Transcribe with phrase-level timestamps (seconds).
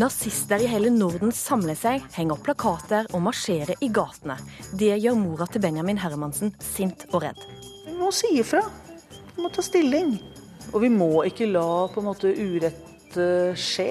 [0.00, 4.38] Nazister i hele Norden samler seg, henger opp plakater og marsjerer i gatene.
[4.72, 7.42] Det gjør mora til Benjamin Hermansen sint og redd.
[7.84, 8.62] Vi må si ifra.
[9.34, 10.14] Vi må ta stilling.
[10.70, 13.90] Og vi må ikke la på en måte urett eh, skje.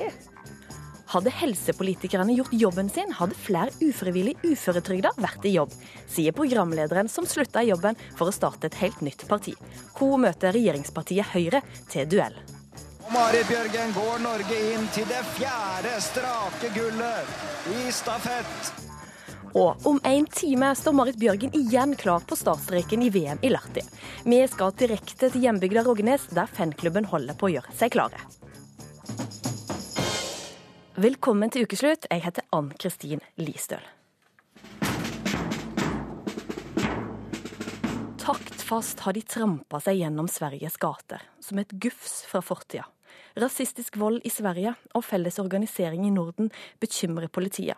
[1.14, 5.74] Hadde helsepolitikerne gjort jobben sin, hadde flere ufrivillig uføretrygda vært i jobb,
[6.10, 9.54] sier programlederen som slutta i jobben for å starte et helt nytt parti.
[10.00, 12.40] Hun møter regjeringspartiet Høyre til duell.
[13.14, 18.70] Marit Bjørgen går Norge inn til det fjerde strake gullet i stafett.
[19.58, 23.82] Og om en time står Marit Bjørgen igjen klar på startstreken i VM i Lahti.
[24.30, 28.22] Vi skal direkte til hjembygda Rognes, der fanklubben holder på å gjøre seg klare.
[31.00, 32.06] Velkommen til ukeslutt.
[32.12, 33.82] Jeg heter Ann Kristin Listøl.
[38.22, 42.86] Taktfast har de trampa seg gjennom Sveriges gater, som et gufs fra fortida.
[43.40, 46.50] Rasistisk vold i Sverige og felles organisering i Norden
[46.82, 47.78] bekymrer politiet.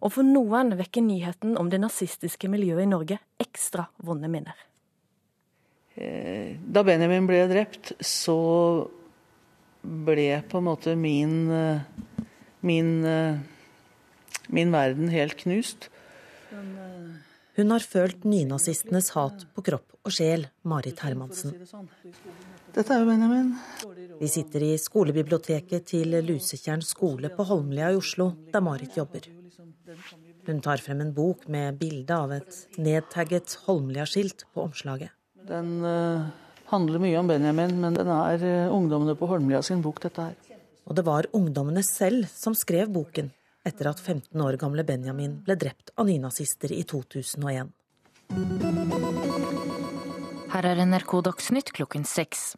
[0.00, 4.56] Og for noen vekker nyheten om det nazistiske miljøet i Norge ekstra vonde minner.
[6.00, 8.36] Eh, da Benjamin ble drept, så
[9.82, 11.80] ble på en måte min, eh,
[12.60, 13.38] min, eh,
[14.48, 15.90] min verden helt knust.
[17.60, 21.52] Hun har følt nynazistenes hat på kropp og sjel, Marit Hermansen.
[22.72, 23.50] Dette er jo Benjamin.
[24.16, 29.28] Vi sitter i skolebiblioteket til Lusetjern skole på Holmlia i Oslo, der Marit jobber.
[30.46, 35.12] Hun tar frem en bok med bilde av et nedtagget Holmlia-skilt på omslaget.
[35.50, 36.30] Den uh,
[36.72, 40.56] handler mye om Benjamin, men den er uh, ungdommene på Holmlia sin bok, dette her.
[40.88, 43.28] Og det var ungdommene selv som skrev boken,
[43.66, 47.70] etter at 15 år gamle Benjamin ble drept av nynazister i 2001.
[50.50, 52.54] Her er NRK Dagsnytt klokken seks.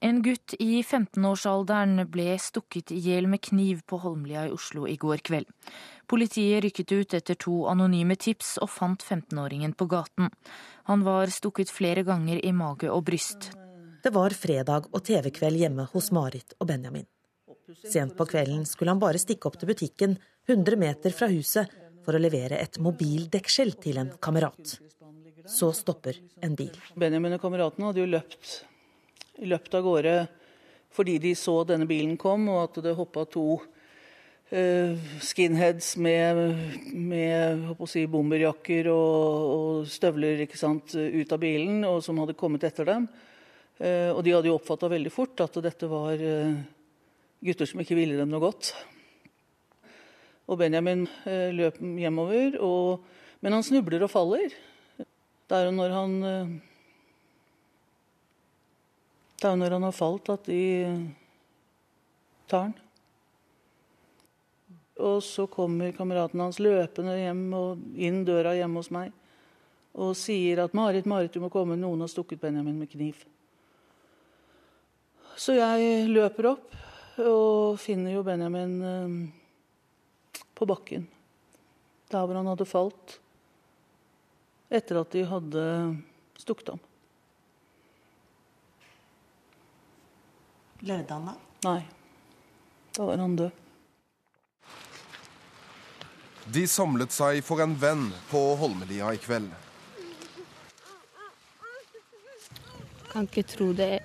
[0.00, 4.94] En gutt i 15-årsalderen ble stukket i hjel med kniv på Holmlia i Oslo i
[5.00, 5.48] går kveld.
[6.06, 10.30] Politiet rykket ut etter to anonyme tips og fant 15-åringen på gaten.
[10.86, 13.50] Han var stukket flere ganger i mage og bryst.
[14.04, 17.08] Det var fredag og TV-kveld hjemme hos Marit og Benjamin.
[17.76, 20.16] Sent på kvelden skulle han bare stikke opp til butikken
[20.48, 21.68] 100 meter fra huset
[22.04, 24.78] for å levere et mobildeksel til en kamerat.
[25.48, 26.72] Så stopper en bil.
[26.96, 28.52] Benjamin og kameratene hadde jo løpt,
[29.44, 30.18] løpt av gårde
[30.98, 36.40] fordi de så denne bilen kom, og at det hoppa to uh, skinheads med,
[36.96, 42.88] med si, bomberjakker og, og, støvler sant, ut av bilen, og som hadde kommet etter
[42.88, 43.04] dem.
[43.78, 46.56] Uh, og de hadde jo oppfatta veldig fort at dette var uh,
[47.44, 48.72] gutter som ikke ville dem noe godt.
[50.48, 53.04] Og Benjamin eh, løp hjemover, og,
[53.44, 54.56] men han snubler og faller.
[54.98, 56.56] Det er jo når han eh,
[59.38, 60.62] Det er jo når han har falt, at de
[62.50, 62.72] tar han.
[64.98, 69.14] Og så kommer kameraten hans løpende hjem og inn døra hjemme hos meg
[69.98, 71.76] og sier at 'Marit, Marit, du må komme.
[71.76, 73.24] Noen har stukket Benjamin med kniv'.
[75.36, 76.74] Så jeg løper opp
[77.22, 81.06] og finner jo Benjamin eh, på bakken.
[82.08, 83.18] Der hvor han hadde falt
[84.68, 85.62] etter at de hadde
[86.38, 86.82] stukket ham.
[90.84, 91.34] Levde han da?
[91.66, 91.80] Nei.
[92.94, 93.64] Da var han død.
[96.48, 99.50] De samlet seg for en venn på Holmelia i kveld.
[103.08, 103.98] Kan ikke tro det.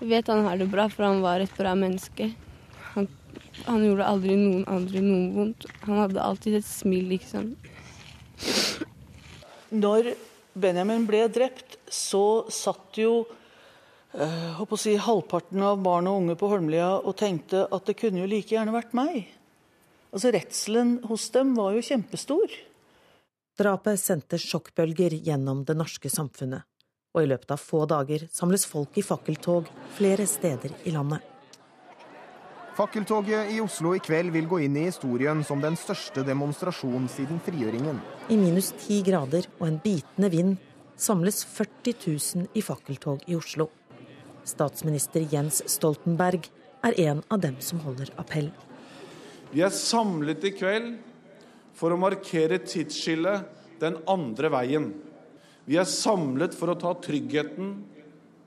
[0.00, 2.30] Jeg vet han har det bra, for han var et bra menneske.
[2.94, 3.08] Han
[3.66, 5.66] han gjorde aldri noen andre noe vondt.
[5.84, 7.52] Han hadde alltid et smil, liksom.
[9.70, 10.14] Når
[10.60, 13.24] Benjamin ble drept, så satt jo
[14.16, 18.30] uh, si, halvparten av barn og unge på Holmlia og tenkte at det kunne jo
[18.30, 19.28] like gjerne vært meg.
[20.10, 22.56] Altså Redselen hos dem var jo kjempestor.
[23.60, 26.69] Drapet sendte sjokkbølger gjennom det norske samfunnet.
[27.10, 29.66] Og i løpet av få dager samles folk i fakkeltog
[29.96, 31.24] flere steder i landet.
[32.78, 37.42] Fakkeltoget i Oslo i kveld vil gå inn i historien som den største demonstrasjonen siden
[37.44, 37.98] frigjøringen.
[38.30, 40.56] I minus ti grader og en bitende vind
[41.00, 43.68] samles 40 000 i fakkeltog i Oslo.
[44.46, 46.46] Statsminister Jens Stoltenberg
[46.86, 48.48] er en av dem som holder appell.
[49.50, 50.92] Vi er samlet i kveld
[51.76, 54.92] for å markere tidsskillet den andre veien.
[55.70, 57.68] Vi er samlet for å ta tryggheten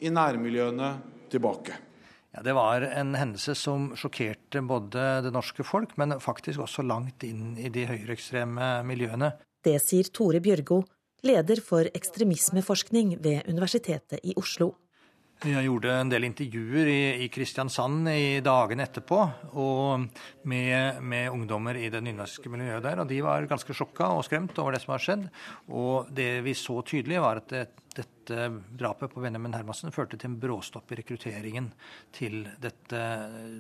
[0.03, 0.89] i nærmiljøene
[1.31, 1.77] tilbake.
[2.35, 7.23] Ja, Det var en hendelse som sjokkerte både det norske folk, men faktisk også langt
[7.23, 9.31] inn i de høyreekstreme miljøene.
[9.63, 10.81] Det sier Tore Bjørgo,
[11.23, 14.73] leder for ekstremismeforskning ved Universitetet i Oslo.
[15.43, 19.17] Jeg gjorde en del intervjuer i, i Kristiansand i dagene etterpå
[20.47, 23.01] med, med, ungdommer i det nynorske miljøet der.
[23.03, 25.25] og De var ganske sjokka og skremt over det som har skjedd.
[25.67, 28.45] Og det vi så tydelig, var at det, dette
[28.79, 31.67] drapet på Benjamin Hermansen førte til en bråstopp i rekrutteringen
[32.15, 33.01] til dette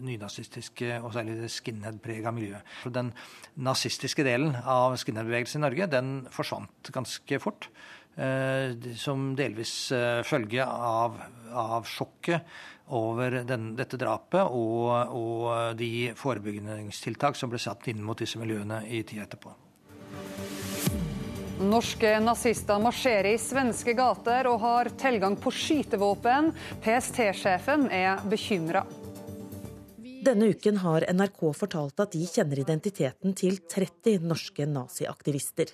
[0.07, 2.63] nynazistiske og særlig det skinhead-prega miljøet.
[2.95, 3.11] Den
[3.59, 7.67] nazistiske delen av skinhead-bevegelsen i Norge den forsvant ganske fort.
[8.15, 11.17] Eh, som delvis eh, følge av,
[11.49, 12.45] av sjokket
[12.93, 18.83] over den, dette drapet og, og de forebyggingstiltak som ble satt inn mot disse miljøene
[18.85, 19.55] i tida etterpå.
[21.63, 26.51] Norske nazister marsjerer i svenske gater og har tilgang på skytevåpen.
[26.83, 28.83] PST-sjefen er bekymra.
[30.23, 35.73] Denne uken har NRK fortalt at de kjenner identiteten til 30 norske naziaktivister.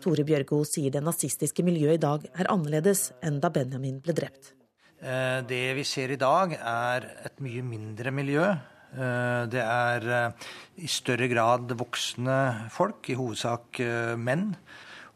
[0.00, 4.54] Tore Bjørgo sier det nazistiske miljøet i dag er annerledes enn da Benjamin ble drept.
[5.00, 8.44] Eh, det vi ser i dag, er et mye mindre miljø.
[8.44, 10.48] Eh, det er eh,
[10.84, 12.38] i større grad voksne
[12.72, 13.80] folk, i hovedsak
[14.20, 14.50] menn.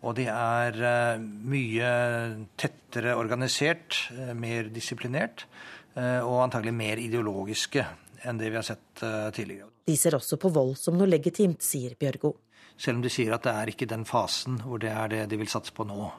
[0.05, 0.77] Og de er
[1.49, 1.91] mye
[2.61, 4.03] tettere organisert,
[4.37, 5.47] mer disiplinert
[5.97, 7.87] og antagelig mer ideologiske
[8.29, 9.01] enn det vi har sett
[9.33, 9.71] tidligere.
[9.89, 12.35] De ser også på vold som noe legitimt, sier Bjørgo.
[12.77, 15.39] Selv om de sier at det er ikke den fasen hvor det er det de
[15.41, 16.11] vil satse på nå.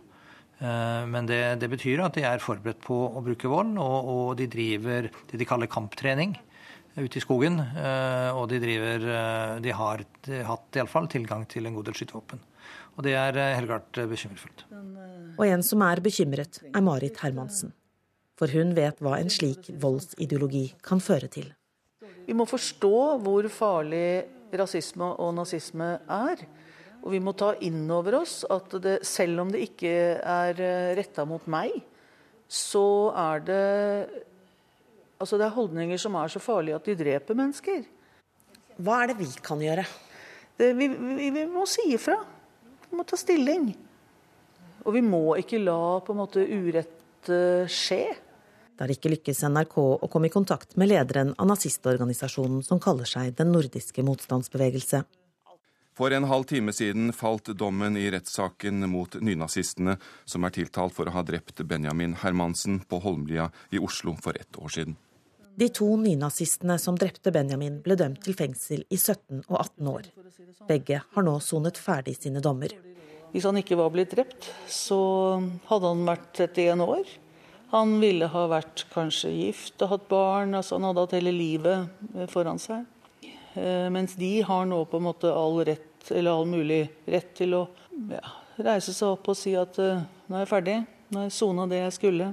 [0.60, 4.28] Eh, men det, det betyr at de er forberedt på å bruke vold, og, og,
[4.40, 6.36] de driver det de kaller kamptrening
[6.96, 7.60] ute i skogen.
[7.60, 10.06] Eh, og de, driver, eh, de har
[10.48, 12.44] hatt iallfall tilgang til en god del skytevåpen.
[12.96, 14.70] Og det er helt klart bekymringsfullt.
[15.36, 17.74] Og en som er bekymret, er Marit Hermansen.
[18.40, 21.52] For hun vet hva en slik voldsideologi kan føre til.
[22.26, 24.08] Vi må forstå hvor farlig
[24.60, 26.46] rasisme og nazisme er.
[27.06, 30.94] Og vi må ta inn over oss at det, selv om det ikke er eh,
[30.98, 31.76] retta mot meg,
[32.50, 33.66] så er det
[35.16, 37.86] Altså det er holdninger som er så farlige at de dreper mennesker.
[38.84, 39.86] Hva er det vi kan gjøre?
[40.60, 42.18] Det, vi, vi, vi, må si ifra.
[42.90, 43.70] Vi må ta stilling.
[44.84, 48.12] Og vi må ikke la på en måte urett uh, skje.
[48.76, 53.08] Det har ikke lykkes NRK å komme i kontakt med lederen av nazistorganisasjonen som kaller
[53.08, 55.06] seg Den nordiske motstandsbevegelse.
[55.96, 59.96] For en halv time siden falt dommen i rettssaken mot nynazistene,
[60.28, 64.60] som er tiltalt for å ha drept Benjamin Hermansen på Holmlia i Oslo for ett
[64.60, 64.98] år siden.
[65.56, 70.10] De to nynazistene som drepte Benjamin, ble dømt til fengsel i 17 og 18 år.
[70.68, 72.76] Begge har nå sonet ferdig sine dommer.
[73.32, 75.00] Hvis han ikke var blitt drept, så
[75.70, 77.08] hadde han vært 31 år.
[77.76, 80.56] Han ville ha vært kanskje gift og hatt barn.
[80.56, 82.86] altså Han hadde hatt hele livet eh, foran seg.
[83.56, 87.58] Eh, mens de har nå på en måte all rett, eller all mulig rett til
[87.58, 87.66] å
[88.14, 88.24] ja,
[88.64, 90.76] reise seg opp og si at uh, nå er jeg ferdig,
[91.10, 92.30] nå har jeg sona det jeg skulle.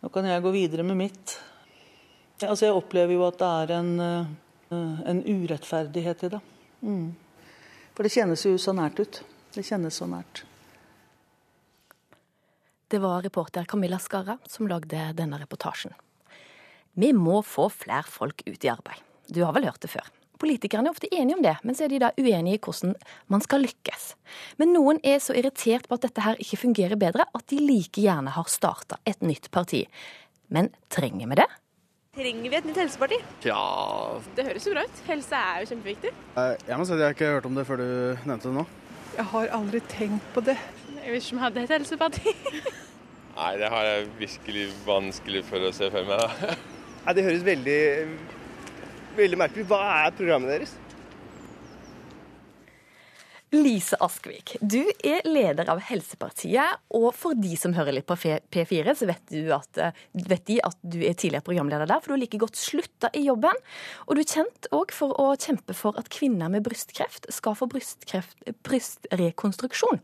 [0.00, 1.36] Nå kan jeg gå videre med mitt.
[2.44, 3.92] Altså Jeg opplever jo at det er en,
[4.70, 6.40] en urettferdighet i det.
[6.84, 7.06] Mm.
[7.96, 9.22] For det kjennes jo så nært ut.
[9.54, 10.44] Det kjennes så nært.
[12.94, 15.90] Det var reporter Camilla Skarra som lagde denne reportasjen.
[16.94, 19.00] Vi må få flere folk ut i arbeid.
[19.26, 20.06] Du har vel hørt det før.
[20.38, 22.92] Politikerne er ofte enige om det, men så er de da uenige i hvordan
[23.34, 24.04] man skal lykkes.
[24.62, 28.04] Men noen er så irritert på at dette her ikke fungerer bedre, at de like
[28.04, 29.82] gjerne har starta et nytt parti.
[30.54, 31.48] Men trenger vi det?
[32.14, 33.18] Trenger vi et nytt helseparti?
[33.48, 33.64] Ja
[34.38, 35.02] Det høres jo bra ut.
[35.10, 36.14] Helse er jo kjempeviktig.
[36.38, 37.90] Eh, jeg må si at jeg har ikke hørt om det før du
[38.22, 38.68] nevnte det nå.
[39.18, 40.58] Jeg har aldri tenkt på det.
[40.94, 42.38] Jeg visste ikke vi hadde et helseparti.
[43.34, 46.22] Nei, det har jeg virkelig vanskelig for å se for meg.
[46.22, 46.54] da.
[47.04, 47.78] Nei, Det høres veldig,
[49.18, 49.70] veldig merkelig ut.
[49.72, 50.72] Hva er programmet deres?
[53.54, 56.80] Lise Askvik, du er leder av Helsepartiet.
[56.94, 59.78] Og for de som hører litt på P4, så vet, du at,
[60.14, 62.00] vet de at du er tidligere programleder der.
[62.02, 63.56] For du har like godt slutta i jobben.
[64.08, 67.66] Og du er kjent òg for å kjempe for at kvinner med brystkreft skal få
[67.70, 69.98] brystrekonstruksjon.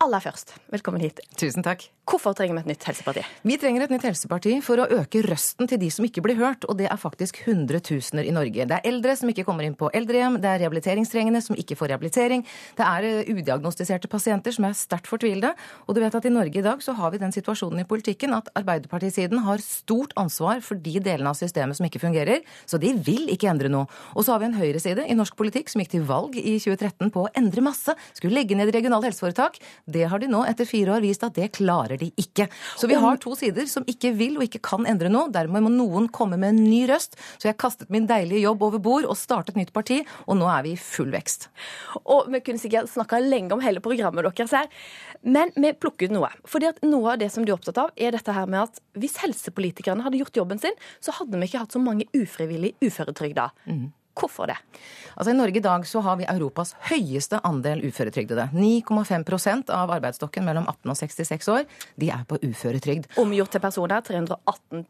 [0.00, 1.20] Aller først, velkommen hit.
[1.36, 1.80] Tusen takk.
[2.10, 3.22] Hvorfor trenger vi et nytt helseparti?
[3.46, 6.64] Vi trenger et nytt helseparti for å øke røsten til de som ikke blir hørt,
[6.66, 8.64] og det er faktisk hundretusener i Norge.
[8.66, 11.92] Det er eldre som ikke kommer inn på eldrehjem, det er rehabiliteringstrengende som ikke får
[11.92, 12.42] rehabilitering,
[12.80, 15.52] det er eh, udiagnostiserte pasienter som er sterkt fortvilede,
[15.86, 18.34] og du vet at i Norge i dag så har vi den situasjonen i politikken
[18.34, 22.90] at Arbeiderpartisiden har stort ansvar for de delene av systemet som ikke fungerer, så de
[23.06, 23.86] vil ikke endre noe.
[24.16, 27.14] Og så har vi en høyreside i norsk politikk som gikk til valg i 2013
[27.14, 29.62] på å endre masse, skulle legge ned regionale helseforetak.
[29.86, 32.48] Det har de nå etter fire år vist at det klarer de ikke.
[32.78, 35.30] Så vi har to sider som ikke vil og ikke kan endre noe.
[35.32, 37.18] Dermed må noen komme med en ny røst.
[37.38, 40.66] Så jeg kastet min deilige jobb over bord og startet nytt parti, og nå er
[40.66, 41.48] vi i full vekst.
[42.02, 44.68] Og vi kunne sikkert snakka lenge om hele programmet deres her,
[45.22, 46.32] men vi plukker ut noe.
[46.48, 48.82] Fordi at noe av det som du er opptatt av, er dette her med at
[49.00, 53.50] hvis helsepolitikerne hadde gjort jobben sin, så hadde vi ikke hatt så mange ufrivillig uføretrygda.
[53.68, 53.88] Mm.
[54.20, 54.58] Hvorfor det?
[55.16, 58.46] Altså I Norge i dag så har vi Europas høyeste andel uføretrygdede.
[58.54, 61.66] 9,5% av arbeidsstokken mellom 18 og 66 år
[62.00, 63.10] de er på uføretrygd.
[63.20, 64.84] Omgjort til personer 318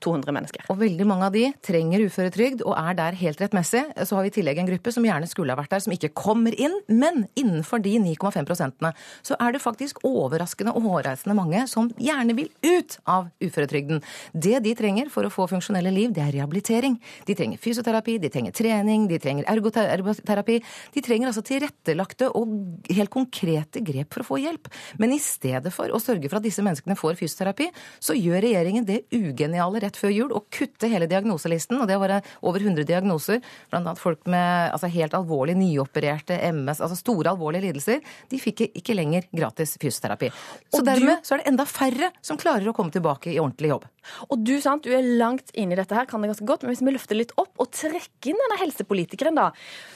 [0.00, 0.66] 200 mennesker.
[0.72, 3.82] Og veldig mange av de trenger uføretrygd og er der helt rettmessig.
[4.06, 6.12] Så har vi i tillegg en gruppe som gjerne skulle ha vært der, som ikke
[6.16, 6.78] kommer inn.
[6.88, 8.92] Men innenfor de 9,5 prosentene
[9.26, 14.02] så er det faktisk overraskende og hårreisende mange som gjerne vil ut av uføretrygden.
[14.32, 16.98] Det de trenger for å få funksjonelle liv, det er rehabilitering.
[17.26, 20.58] De trenger fysioterapi, de trenger trening, de trenger ergoterapi.
[20.94, 22.52] De trenger altså tilrettelagte og
[22.90, 24.68] helt konkrete grep for å få hjelp.
[25.00, 27.68] Men i stedet for å sørge for at disse menneskene får fysioterapi,
[28.02, 31.80] så gjør regjeringen det ugeniale rett før jul å kutte hele diagnoselisten.
[31.82, 33.42] Og det var over 100 diagnoser,
[33.72, 33.94] bl.a.
[33.98, 38.02] folk med altså, helt alvorlig nyopererte MS, altså store alvorlige lidelser.
[38.30, 40.30] De fikk ikke lenger gratis fysioterapi.
[40.72, 43.38] Så Og dermed du- så er det enda færre som klarer å komme tilbake i
[43.38, 43.84] ordentlig jobb.
[44.30, 46.74] Og du, sant, du er langt inn i dette her, kan det ganske godt, men
[46.74, 49.50] hvis vi løfter litt opp og trekker inn denne helsepolitikeren, da,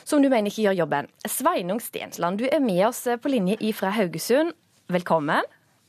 [0.04, 1.08] som du mener ikke gjør jobben.
[1.28, 4.52] Sveinung Stensland, du er med oss på linje fra Haugesund.
[4.90, 5.42] Velkommen.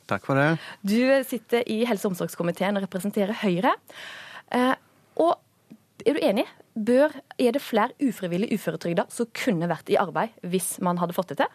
[0.08, 0.60] Takk for det.
[0.84, 0.98] Du
[1.28, 3.72] sitter i helse- og omsorgskomiteen og representerer Høyre.
[4.52, 4.74] Eh,
[5.18, 5.38] og
[6.06, 6.46] er du enig?
[6.76, 11.34] Bør, er det flere ufrivillig uføretrygda som kunne vært i arbeid hvis man hadde fått
[11.34, 11.52] det til?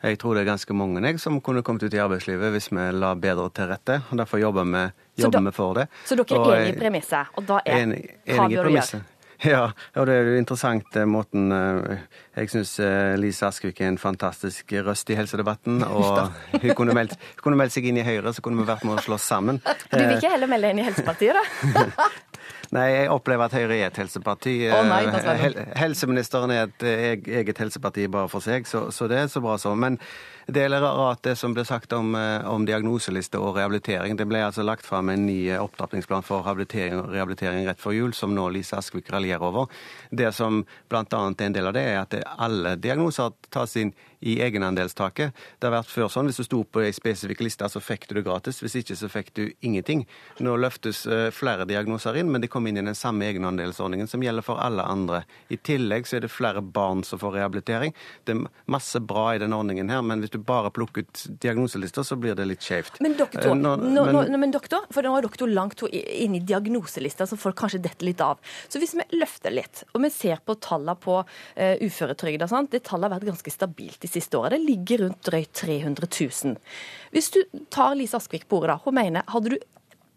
[0.00, 2.86] Jeg tror det er ganske mange jeg, som kunne kommet ut i arbeidslivet hvis vi
[2.96, 3.98] la bedre til rette.
[4.10, 4.84] og Derfor jobber vi,
[5.20, 5.88] jobber da- vi for det.
[6.08, 7.26] Så dere Og er enig i premisset?
[7.36, 9.02] Og da er enig, enig i bør du gjøre?
[9.50, 12.02] Ja, og det er jo interessant eh, måten eh,
[12.36, 12.74] Jeg syns
[13.20, 15.80] Lise Askvik er en fantastisk røst i helsedebatten.
[15.86, 16.26] Og
[16.62, 18.98] hun kunne, meldt, hun kunne meldt seg inn i Høyre, så kunne vi vært med
[18.98, 19.62] å slåss sammen.
[19.90, 22.10] Du vil ikke heller melde deg inn i Helsepartiet, da?
[22.70, 24.54] Nei, jeg opplever at Høyre er et helseparti.
[24.70, 25.02] Å nei.
[25.40, 29.42] Hel helseministeren er et eh, eget helseparti bare for seg, så, så det er så
[29.42, 29.72] bra så.
[29.74, 29.98] Men
[30.46, 34.16] det er rart det som ble sagt om, eh, om diagnoseliste og rehabilitering.
[34.16, 37.96] Det ble altså lagt fram en ny eh, opptrappingsplan for habilitering og rehabilitering rett før
[37.96, 39.66] jul, som nå Lise Askvik raljerer over.
[40.10, 41.04] Det som bl.a.
[41.04, 45.32] er en del av det, er at alle diagnoser tas inn i egenandelstaket.
[45.58, 48.14] Det har vært før sånn, Hvis du sto på ei spesifikk liste, så fikk du
[48.14, 48.60] det gratis.
[48.60, 50.06] Hvis ikke, så fikk du ingenting.
[50.40, 54.22] Nå løftes eh, flere diagnoser inn, men de kom inn i den samme egenandelsordningen som
[54.22, 55.24] gjelder for alle andre.
[55.48, 57.94] I tillegg så er det flere barn som får rehabilitering.
[58.24, 62.02] Det er masse bra i den ordningen her, men hvis du bare plukker ut diagnoselister,
[62.06, 63.00] så blir det litt skjevt.
[63.00, 65.90] Men doktor, Eh, nå- nå, nå, men- men doktor, for nå er doktor langt inne
[66.24, 68.38] inn i diagnoselista, så folk kanskje detter litt av.
[68.68, 73.10] Så hvis vi løfter litt, og vi ser på tallene på uh, uføretrygda, det tallet
[73.10, 74.50] har vært ganske stabilt de siste åra.
[74.50, 76.06] Det ligger rundt drøyt 300
[76.44, 76.56] 000.
[77.12, 78.76] Hvis du tar Lise Askvik på ordet, da.
[78.84, 79.58] Hun mener hadde du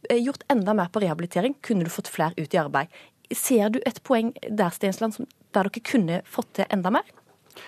[0.09, 2.87] eh, gjort enda mer på rehabilitering, kunne du fått flere ut i arbeid.
[3.33, 5.15] Ser du et poeng der, Stensland,
[5.53, 7.03] der dere kunne fått til enda mer?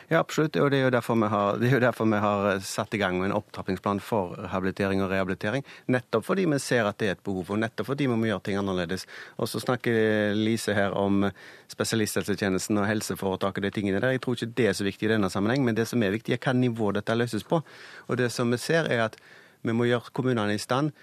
[0.09, 0.55] Ja, absolutt.
[0.61, 3.17] Og det er jo derfor vi har, er derfor vi har eh, satt i gang
[3.19, 5.65] med en opptrappingsplan for habilitering og rehabilitering.
[5.91, 8.45] Nettopp fordi vi ser at det er et behov, og nettopp fordi vi må gjøre
[8.47, 9.07] ting annerledes.
[9.39, 11.25] Og så snakker Lise her om
[11.71, 14.15] spesialisthelsetjenesten og helseforetaket og de tingene der.
[14.15, 16.35] Jeg tror ikke det er så viktig i denne sammenheng, men det som er viktig,
[16.35, 17.61] er hva nivå dette løses på.
[18.07, 19.19] Og det som vi ser, er at
[19.65, 20.93] vi må gjøre kommunene i stand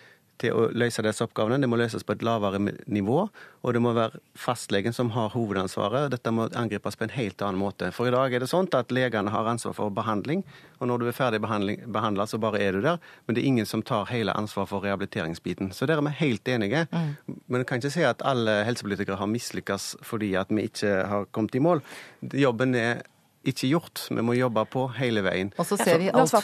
[0.42, 1.60] til å løse disse oppgavene.
[1.62, 3.18] Det må løses på et lavere nivå,
[3.62, 6.10] og det må være fastlegen som har hovedansvaret.
[6.12, 7.92] Dette må angripes på en helt annen måte.
[7.94, 10.44] For i dag er det sånn at legene har ansvar for behandling,
[10.82, 12.98] og når du er ferdig behandla, så bare er du der.
[13.26, 15.70] Men det er ingen som tar hele ansvaret for rehabiliteringsbiten.
[15.76, 16.86] Så der er vi helt enige.
[16.90, 21.30] Men du kan ikke si at alle helsepolitikere har mislykkes fordi at vi ikke har
[21.30, 21.84] kommet i mål.
[22.34, 23.04] Jobben er
[23.48, 24.04] ikke gjort.
[24.10, 25.52] Vi må jobbe på hele veien.
[25.58, 26.34] Og så ser vi alt...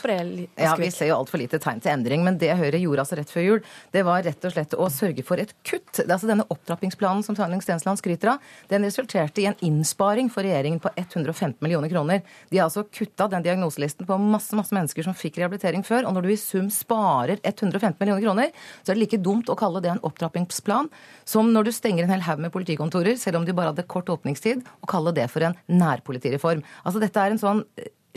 [0.59, 2.25] Ja, Vi ser jo altfor lite tegn til endring.
[2.27, 3.63] Men det Høyre gjorde altså rett før jul,
[3.95, 5.93] det var rett og slett å sørge for et kutt.
[5.95, 10.29] Det er altså Denne opptrappingsplanen som Sveinung Stensland skryter av, den resulterte i en innsparing
[10.33, 12.25] for regjeringen på 115 millioner kroner.
[12.51, 16.09] De har altså kutta den diagnoselisten på masse masse mennesker som fikk rehabilitering før.
[16.09, 18.53] Og når du i sum sparer 115 millioner kroner,
[18.83, 20.91] så er det like dumt å kalle det en opptrappingsplan
[21.29, 24.11] som når du stenger en hel haug med politikontorer, selv om de bare hadde kort
[24.13, 26.65] åpningstid, og kalle det for en nærpolitireform.
[26.89, 27.59] Altså Dette er en sånn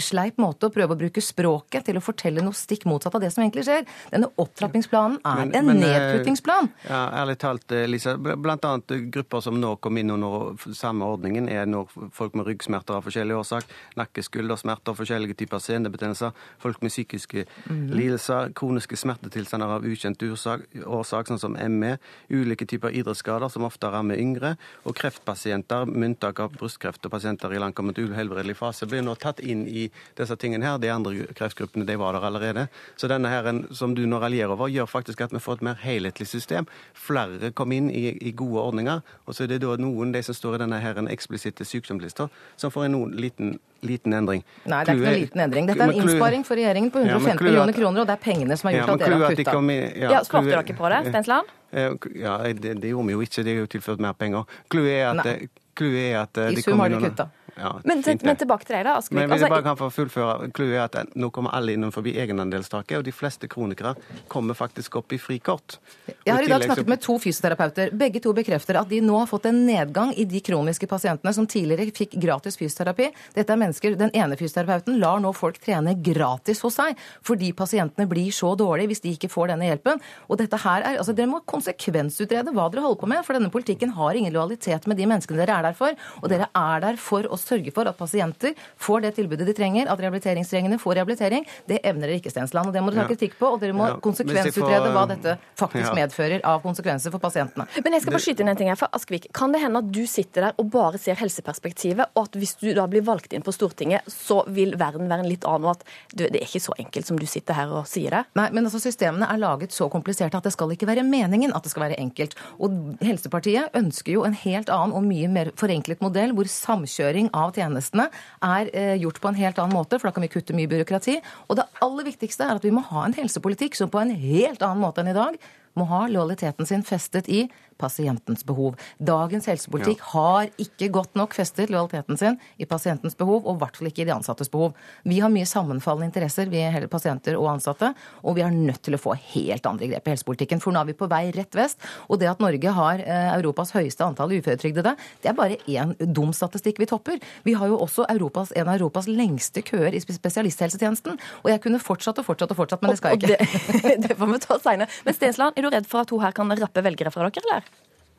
[0.01, 3.31] sleip måte å prøve å bruke språket til å fortelle noe stikk motsatt av det
[3.33, 3.85] som egentlig skjer.
[4.11, 6.69] Denne opptrappingsplanen er Men- en men, eh, nedputtingsplan.
[6.89, 8.01] Ja, ærlig talt, Lise.
[8.17, 8.17] Lisa.
[8.17, 12.45] Blant annet eh, grupper som nå kom inn under samme ordningen, er nå folk med
[12.47, 13.63] ryggsmerter av forskjellig årsak,
[13.97, 17.91] nakke-skuldersmerter, forskjellige typer senebetennelser, folk med psykiske Mhm.
[17.93, 21.97] lidelser, kroniske smertetilstander av ukjent årsak, årsak, sånn som ME,
[22.29, 27.51] ulike typer idrettsskader som ofte rammer yngre, og kreftpasienter med unntak av brystkreft og pasienter
[27.53, 30.77] i langkommet uhelbredelig fase blir nå tatt inn i disse tingene her.
[30.81, 32.67] De andre kreftgruppene de var der allerede.
[32.99, 35.81] Så denne her, som du nå raljerer over, gjør faktisk at vi får et mer
[35.81, 36.69] helhetlig system.
[36.93, 39.01] Flere kom inn i, i gode ordninger.
[39.25, 42.29] Og så er det da noen, de som står i denne her en eksplisitte sykdomslista,
[42.57, 44.43] som får en noen liten liten endring.
[44.69, 45.69] Nei, det er ikke noen liten endring.
[45.69, 48.57] Dette er en innsparing for regjeringen på 150 ja, millioner kroner, og det er pengene
[48.59, 49.55] som har gjort ja, at dere har kutta.
[49.73, 51.55] Ja, ja, Svarte dere på det, Stensland?
[51.71, 53.45] Ja, det, det, gjorde vi jo ikke.
[53.47, 54.57] Det er jo tilført mer penger.
[54.71, 57.29] Clouet er at, er at I sum har de kutta.
[57.61, 59.19] Ja, men, fint, men, tilbake til deg, da, Askvik.
[59.19, 60.49] Men, hvis altså, jeg bare kan få fullføre.
[60.55, 63.93] Clouet er at nå kommer alle innom forbi egenandelstaket, og de fleste kronikere
[64.31, 65.77] kommer faktisk opp i frikort.
[66.25, 67.93] Jeg har i dag snakket med to fysioterapeuter.
[67.97, 71.47] Begge to bekrefter at de nå har fått en nedgang i de kroniske pasientene som
[71.49, 73.11] tidligere fikk gratis fysioterapi.
[73.37, 78.07] Dette er mennesker, Den ene fysioterapeuten lar nå folk trene gratis hos seg, fordi pasientene
[78.09, 80.01] blir så dårlige hvis de ikke får denne hjelpen.
[80.29, 83.51] Og dette her er, altså Dere må konsekvensutrede hva dere holder på med, for denne
[83.53, 85.97] politikken har ingen lojalitet med de menneskene dere er der for.
[86.21, 89.89] Og dere er der for å sørge for at pasienter får det tilbudet de trenger,
[89.91, 91.45] at rehabiliteringstrengende får rehabilitering.
[91.69, 92.71] Det evner dere ikke, Stensland.
[92.71, 93.97] og Det må dere ta kritikk på, og dere må ja.
[94.03, 95.97] konsekvensutrede hva dette faktisk ja.
[96.01, 97.67] medfører av konsekvenser for pasientene.
[97.83, 98.79] Men jeg skal bare skyte inn en ting her.
[98.79, 102.37] for Askvik, Kan det hende at du sitter der og bare ser helseperspektivet, og at
[102.39, 105.67] hvis du da blir valgt inn på Stortinget, så vil verden være en litt annen,
[105.69, 108.23] og at du, det er ikke så enkelt som du sitter her og sier det?
[108.39, 111.65] Nei, men altså systemene er laget så kompliserte at det skal ikke være meningen at
[111.65, 112.37] det skal være enkelt.
[112.61, 117.40] Og Helsepartiet ønsker jo en helt annen og mye mer forenklet modell, hvor samkjøring av
[117.55, 118.07] tjenestene
[118.45, 121.17] er eh, gjort på en helt annen måte, for da kan vi kutte mye byråkrati.
[121.49, 124.61] Og det aller viktigste er at vi må ha en helsepolitikk som på en helt
[124.61, 125.39] annen måte enn i dag
[125.79, 127.45] må ha lojaliteten sin festet i
[127.81, 128.77] pasientens behov.
[129.01, 130.09] Dagens helsepolitikk ja.
[130.13, 134.05] har ikke godt nok festet lojaliteten sin i pasientens behov, og i hvert fall ikke
[134.05, 134.75] i de ansattes behov.
[135.07, 138.97] Vi har mye sammenfallende interesser, vi er pasienter og ansatte, og vi er nødt til
[138.97, 140.61] å få helt andre grep i helsepolitikken.
[140.63, 143.73] For nå er vi på vei rett vest, og det at Norge har eh, Europas
[143.75, 147.21] høyeste antall uføretrygdede, det er bare én dum statistikk vi topper.
[147.47, 151.19] Vi har jo også Europas, en av Europas lengste køer i spesialisthelsetjenesten.
[151.43, 153.37] Og jeg kunne fortsatt og fortsatt og fortsatt, men det skal jeg ikke.
[153.81, 154.99] Det, det får vi ta seinere.
[155.07, 157.70] Men Stensland, er du redd for at hun her kan rappe velgere fra dere, eller?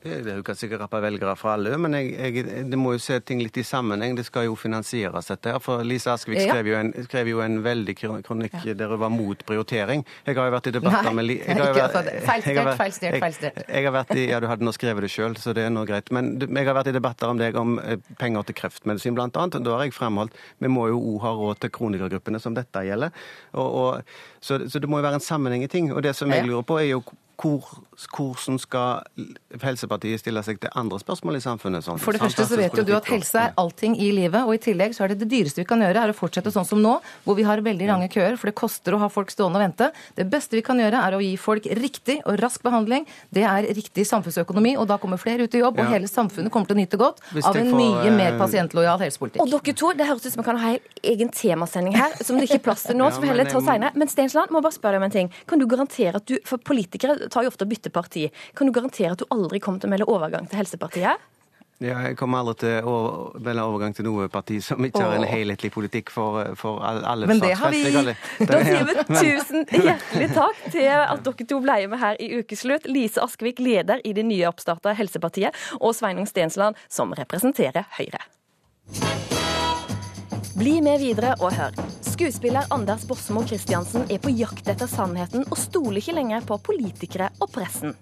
[0.03, 3.43] Hun kan sikkert rappe velgere fra alle, men jeg, jeg, det må jo se ting
[3.43, 4.17] litt i sammenheng.
[4.19, 5.61] Det skal jo finansieres, dette her.
[5.63, 6.49] For Lise Askvik ja.
[6.49, 7.95] skrev, jo en, skrev, jo en, veldig
[8.27, 8.75] kronikk ja.
[8.79, 10.03] der hun var mot prioritering.
[10.27, 11.59] Jeg har jo vært i debatter Nei, med Lise
[12.33, 13.63] Feilstyrt, feilstyrt, feilstyrt.
[13.69, 15.87] Jeg, har vært i, ja, du hadde nå skrevet det sjøl, så det er nå
[15.89, 16.11] greit.
[16.15, 19.63] Men jeg har vært i debatter om deg om eh, penger til kreftmedisin, blant annet.
[19.63, 23.15] Da har jeg fremholdt vi må jo òg ha råd til kronikergruppene som dette gjelder.
[23.55, 25.93] Og, og, så, så, det må jo være en sammenheng i ting.
[25.95, 27.03] Og det som jeg lurer på, er jo
[27.43, 27.67] hvor,
[28.15, 29.03] hvordan skal
[29.63, 31.85] Helsepartiet stille seg til andre spørsmål i samfunnet?
[31.85, 34.55] Sånn, For det første så vet jo du at helse er allting i livet, og
[34.55, 36.83] i tillegg så er det det dyreste vi kan gjøre, er å fortsette sånn som
[36.83, 39.65] nå, hvor vi har veldig lange køer, for det koster å ha folk stående og
[39.65, 39.91] vente.
[40.19, 43.09] Det beste vi kan gjøre, er å gi folk riktig og rask behandling.
[43.35, 46.71] Det er riktig samfunnsøkonomi, og da kommer flere ut i jobb, og hele samfunnet kommer
[46.71, 49.43] til å nyte godt av en får, mye mer eh, pasientlojal helsepolitikk.
[49.43, 52.39] Og dere to, det høres ut som vi kan ha en egen temasending her, som
[52.39, 53.97] det ikke er plass til nå, ja, som vi heller tar seinere.
[53.99, 55.31] Men Steinsland, må bare spørre deg om en ting.
[55.49, 58.29] Kan du garantere at du, for politikere tar jo ofte å bytte parti.
[58.59, 61.29] Kan du garantere at du aldri kommer til å melde overgang til Helsepartiet?
[61.83, 62.95] Ja, jeg kommer aldri til å
[63.43, 67.43] melde overgang til noe parti som ikke har en helhetlig politikk for, for alle Men
[67.43, 67.83] det har vi!
[68.47, 72.87] Da sier vi tusen hjertelig takk til at dere to ble med her i Ukeslutt.
[72.87, 78.23] Lise Askvik, leder i det nye oppstarta Helsepartiet, og Sveinung Stensland, som representerer Høyre.
[80.53, 81.77] Bli med videre og hør.
[82.05, 87.31] Skuespiller Anders Borsmo Christiansen er på jakt etter sannheten og stoler ikke lenger på politikere
[87.41, 87.95] og pressen.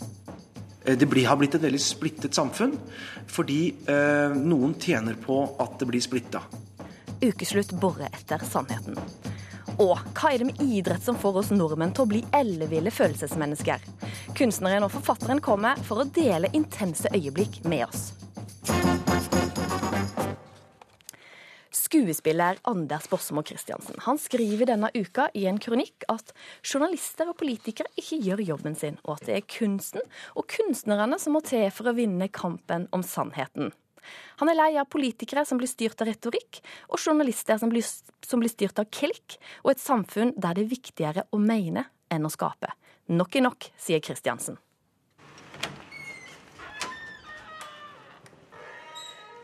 [0.83, 2.73] Det det har blitt et veldig splittet samfunn,
[3.31, 6.43] fordi eh, noen tjener på at det blir splitta.
[7.23, 8.99] Ukeslutt borer etter sannheten.
[9.79, 13.85] Og hva er det med idrett som får oss nordmenn til å bli elleville følelsesmennesker?
[14.35, 18.11] Kunstneren og forfatteren kommer for å dele intense øyeblikk med oss.
[21.91, 26.29] Skuespiller Anders Bossemo Christiansen han skriver denne uka i en kronikk at
[26.63, 30.05] journalister og politikere ikke gjør jobben sin, og at det er kunsten
[30.39, 33.75] og kunstnerne som må til for å vinne kampen om sannheten.
[34.39, 36.63] Han er lei av politikere som blir styrt av retorikk,
[36.95, 40.75] og journalister som blir, som blir styrt av klikk, og et samfunn der det er
[40.79, 42.71] viktigere å mene enn å skape.
[43.11, 44.63] Nok er nok, sier Christiansen.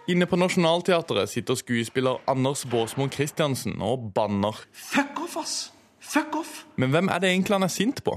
[0.06, 4.54] Inne på Nationaltheatret sitter skuespiller Anders Båsmoen Christiansen og banner.
[4.70, 5.72] Fuck off, ass!
[5.98, 6.60] Fuck off!
[6.76, 8.14] Men hvem er det egentlig han er sint på?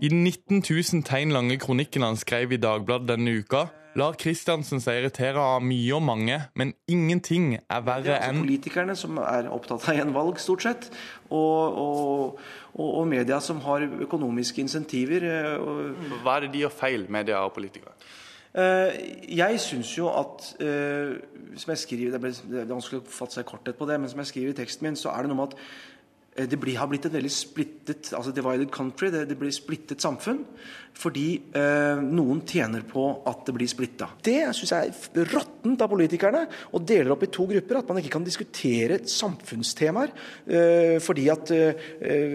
[0.00, 3.64] I den 19 000 tegn lange kronikken han skrev i Dagbladet denne uka,
[3.98, 8.28] lar Christiansen seg irritere av mye og mange, men ingenting er verre enn Det er
[8.30, 10.90] altså politikerne som er opptatt av gjenvalg, stort sett.
[11.26, 12.40] Og, og,
[12.76, 15.26] og, og, media som har økonomiske insentiver.
[15.26, 17.98] Eh, Hva er det de gjør feil, media og politikere?
[18.54, 20.48] Jeg syns jo at
[21.56, 24.26] som jeg skriver, Det er vanskelig å fatte seg korthet på det, men som jeg
[24.32, 25.99] skriver i teksten min, så er det noe med at Eh,
[26.36, 30.44] det blir, har blitt et veldig splittet altså divided country, det, det blir splittet samfunn.
[31.00, 34.10] Fordi eh, noen tjener på at det blir splitta.
[34.26, 36.42] Det syns jeg er råttent av politikerne.
[36.74, 37.80] og deler opp i to grupper.
[37.80, 40.12] At man ikke kan diskutere samfunnstemaer.
[40.46, 42.34] Eh, fordi at eh,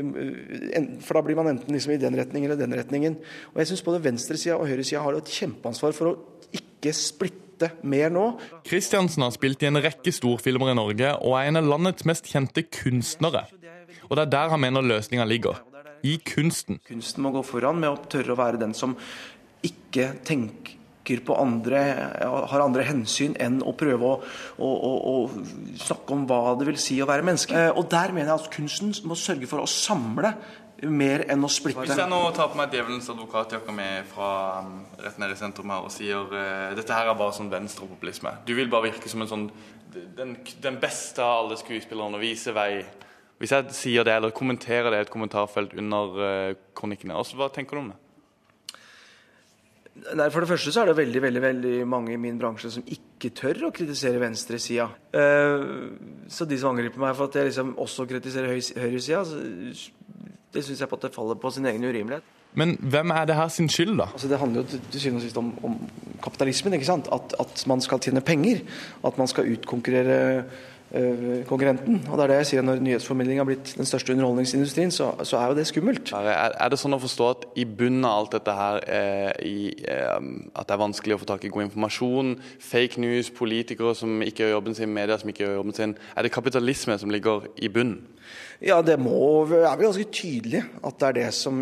[0.80, 3.20] en, For da blir man enten liksom i den retningen eller den retningen.
[3.54, 6.16] Og jeg syns både venstresida og høyresida har et kjempeansvar for å
[6.56, 8.26] ikke splitte mer nå.
[8.68, 12.28] Kristiansen har spilt i en rekke storfilmer i Norge og er en av landets mest
[12.32, 13.46] kjente kunstnere.
[14.10, 15.62] Og det er der han mener løsninga ligger.
[16.06, 16.80] I kunsten.
[16.86, 18.94] Kunsten må gå foran med å tørre å være den som
[19.66, 21.80] ikke tenker på andre,
[22.50, 24.14] har andre hensyn enn å prøve å,
[24.58, 27.58] å, å, å snakke om hva det vil si å være menneske.
[27.58, 30.34] Eh, og der mener jeg at kunsten må sørge for å samle
[30.90, 31.86] mer enn å splitte.
[31.86, 34.32] Hvis jeg nå tar på meg djevelens advokatjakke med fra
[34.66, 38.34] um, rett ned i sentrum her og sier uh, dette her er bare sånn venstrepopulisme.
[38.48, 39.48] Du vil bare virke som en sånn
[40.18, 42.84] den, den beste av alle skuespillerne og vise vei.
[43.42, 47.76] Hvis jeg sier det, eller kommenterer det i et kommentarfelt under uh, kronikkene, hva tenker
[47.76, 48.00] du om det?
[50.16, 52.88] Nei, For det første så er det veldig veldig, veldig mange i min bransje som
[52.92, 54.88] ikke tør å kritisere venstresida.
[55.16, 55.92] Uh,
[56.32, 59.26] så de som angriper meg for at jeg liksom også kritiserer høy, høyresida,
[60.56, 62.32] det syns jeg på at det faller på sin egen urimelighet.
[62.56, 64.06] Men hvem er det her sin skyld, da?
[64.16, 65.74] Altså Det handler jo til syvende og sist om, om,
[66.24, 66.78] kapitalismen.
[66.78, 67.10] ikke sant?
[67.12, 68.62] At, at man skal tjene penger.
[69.04, 70.54] At man skal utkonkurrere Eh,
[71.50, 72.02] konkurrenten.
[72.10, 75.40] Og det er det jeg sier Når nyhetsformidling har blitt den største underholdningsindustrien, så, så
[75.40, 76.14] er jo det skummelt.
[76.16, 79.72] Er, er, det sånn å forstå at i bunnen av alt dette her er i,
[79.84, 84.24] eh, at det er vanskelig å få tak i god informasjon, fake news, politikere som
[84.26, 85.96] ikke gjør jobben sin, media som ikke gjør jobben sin.
[86.16, 88.02] Er det kapitalisme som ligger i bunnen?
[88.64, 91.58] Ja, det må, er vel ganske tydelig at det er det som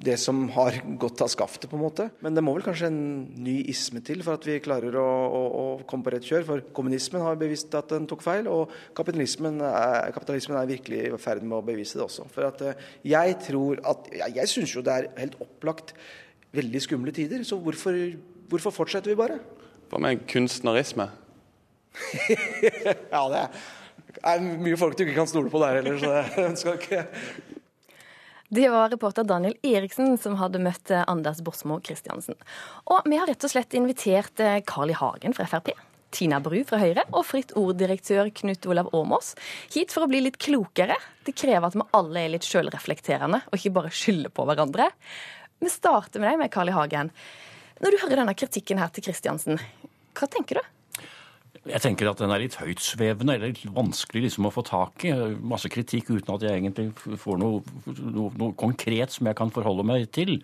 [0.00, 2.06] det som har gått av skaftet, på en måte.
[2.24, 3.02] Men det må vel kanskje en
[3.44, 6.46] ny isme til for at vi klarer å, å, å komme på rett kjør.
[6.48, 11.20] For kommunismen har bevist at den tok feil, og kapitalismen er, kapitalismen er virkelig i
[11.20, 12.28] ferd med å bevise det også.
[12.32, 15.94] For at eh, jeg tror at Jeg, jeg syns jo det er helt opplagt
[16.56, 17.96] veldig skumle tider, så hvorfor,
[18.50, 19.38] hvorfor fortsetter vi bare?
[19.90, 21.06] Hva med kunstnerisme?
[23.14, 23.44] ja, det
[24.22, 27.04] er mye folk du ikke kan stole på der heller, så jeg skal ikke
[28.50, 32.34] det var reporter Daniel Eriksen som hadde møtt eh, Anders Borsmo Christiansen.
[32.90, 34.96] Og vi har rett og slett invitert eh, Carl I.
[34.98, 35.70] Hagen fra Frp.
[36.10, 39.36] Tina Bru fra Høyre og Fritt Ord-direktør Knut Olav Åmås
[39.70, 40.96] hit for å bli litt klokere.
[41.22, 44.90] Det krever at vi alle er litt sjølreflekterende og ikke bare skylder på hverandre.
[45.62, 46.74] Vi starter med deg med Carl I.
[46.74, 47.14] Hagen.
[47.78, 49.62] Når du hører denne kritikken her til Kristiansen,
[50.18, 50.74] hva tenker du?
[51.68, 55.12] Jeg tenker at den er litt høytsvevende, eller litt vanskelig liksom å få tak i.
[55.44, 57.60] Masse kritikk uten at jeg egentlig får noe,
[58.00, 60.38] noe, noe konkret som jeg kan forholde meg til.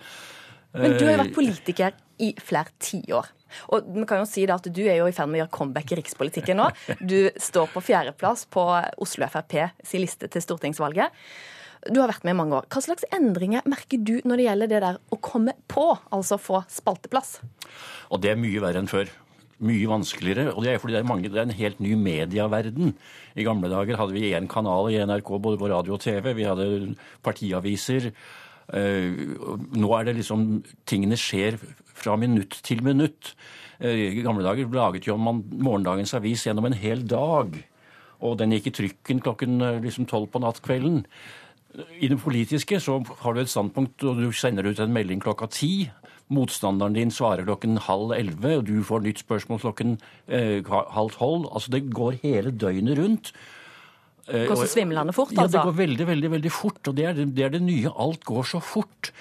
[0.77, 3.33] Men du har jo vært politiker i flere tiår.
[3.73, 5.93] Og vi kan jo si at Du er jo i ferd med å gjøre comeback
[5.93, 6.71] i rikspolitikken nå.
[7.13, 8.65] Du står på fjerdeplass på
[9.01, 11.15] Oslo Frp sin liste til stortingsvalget.
[11.87, 12.67] Du har vært med i mange år.
[12.73, 16.65] Hva slags endringer merker du når det gjelder det der å komme på, altså få
[16.73, 17.39] spalteplass?
[18.11, 19.09] Og det er mye verre enn før
[19.65, 20.51] mye vanskeligere.
[20.55, 22.95] Og det er fordi det er, mange, det er en helt ny medieverden.
[23.37, 26.33] I gamle dager hadde vi én kanal i NRK, både på radio og TV.
[26.37, 28.11] Vi hadde partiaviser.
[28.75, 29.15] Eh,
[29.79, 31.61] nå er det liksom Tingene skjer
[31.95, 33.35] fra minutt til minutt.
[33.81, 37.57] Eh, I gamle dager laget jo man morgendagens avis gjennom en hel dag.
[38.21, 41.05] Og den gikk i trykken klokken eh, liksom tolv på nattkvelden.
[42.01, 45.49] I det politiske så har du et standpunkt, og du sender ut en melding klokka
[45.53, 45.91] ti.
[46.33, 51.47] Motstanderen din svarer klokken halv elleve, og du får nytt spørsmål klokken eh, halv tolv.
[51.53, 53.33] Altså det går hele døgnet rundt.
[54.27, 55.45] Det går så svimlende fort, altså?
[55.45, 56.81] Ja, det går veldig, veldig veldig fort.
[56.91, 57.93] Og det er det, det, er det nye.
[57.95, 59.13] Alt går så fort.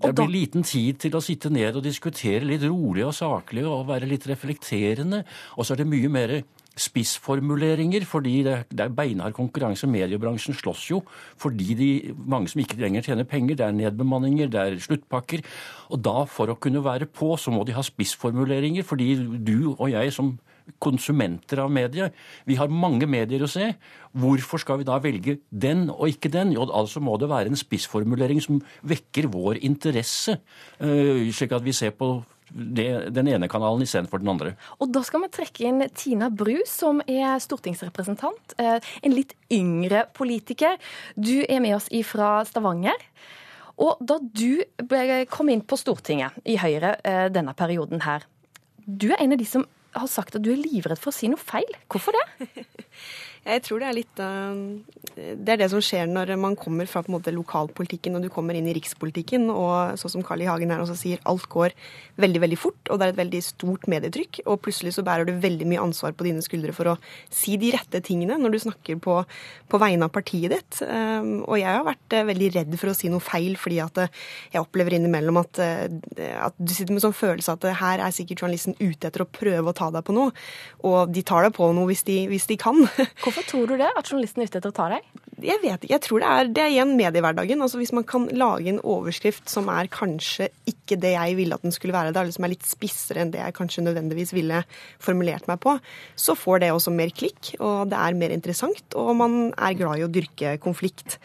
[0.00, 3.88] Det blir liten tid til å sitte ned og diskutere litt rolig og saklig og
[3.90, 5.24] være litt reflekterende.
[5.58, 6.36] Og så er det mye mer
[6.78, 9.88] spissformuleringer, fordi det, det er beinhard konkurranse.
[9.90, 11.00] Mediebransjen slåss jo
[11.40, 13.58] fordi de, mange som ikke lenger tjener penger.
[13.58, 15.42] Det er nedbemanninger, det er sluttpakker.
[15.90, 19.90] Og da, for å kunne være på, så må de ha spissformuleringer, fordi du og
[19.92, 20.36] jeg som
[20.78, 22.12] konsumenter av medier.
[22.46, 23.72] Vi har mange medier å se.
[24.14, 26.52] Hvorfor skal vi da velge den og ikke den?
[26.54, 30.38] Jo, altså må det være en spissformulering som vekker vår interesse,
[30.82, 34.54] uh, slik at vi ser på det, den ene kanalen istedenfor den andre.
[34.80, 38.56] Og Da skal vi trekke inn Tina Bru, som er stortingsrepresentant.
[38.58, 40.78] Eh, en litt yngre politiker.
[41.14, 42.98] Du er med oss ifra Stavanger.
[43.80, 44.60] Og da du
[45.32, 48.26] kom inn på Stortinget i Høyre eh, denne perioden her,
[48.84, 49.64] du er en av de som
[49.96, 51.68] har sagt at du er livredd for å si noe feil.
[51.90, 52.64] Hvorfor det?
[53.40, 57.08] Jeg tror det er litt Det er det som skjer når man kommer fra på
[57.08, 59.48] en måte lokalpolitikken og du kommer inn i rikspolitikken.
[59.52, 60.48] Og sånn som Carl I.
[60.50, 61.74] Hagen her også sier, alt går
[62.20, 64.42] veldig veldig fort, og det er et veldig stort medietrykk.
[64.44, 66.96] Og plutselig så bærer du veldig mye ansvar på dine skuldre for å
[67.32, 69.16] si de rette tingene når du snakker på,
[69.70, 70.82] på vegne av partiet ditt.
[70.84, 74.98] Og jeg har vært veldig redd for å si noe feil, fordi at jeg opplever
[74.98, 79.24] innimellom at, at du sitter med sånn følelse at her er sikkert journalisten ute etter
[79.24, 80.34] å prøve å ta deg på noe.
[80.86, 82.84] Og de tar deg på noe hvis de, hvis de kan.
[83.30, 85.04] Hvorfor tror du det, at journalisten er ute etter å ta deg?
[85.46, 85.92] Jeg vet ikke.
[85.94, 87.62] Jeg tror det er, det er igjen mediehverdagen.
[87.64, 91.64] Altså Hvis man kan lage en overskrift som er kanskje ikke det jeg ville at
[91.64, 94.62] den skulle være, det er liksom litt spissere enn det jeg kanskje nødvendigvis ville
[95.02, 95.76] formulert meg på,
[96.18, 100.00] så får det også mer klikk, og det er mer interessant, og man er glad
[100.00, 101.18] i å dyrke konflikt.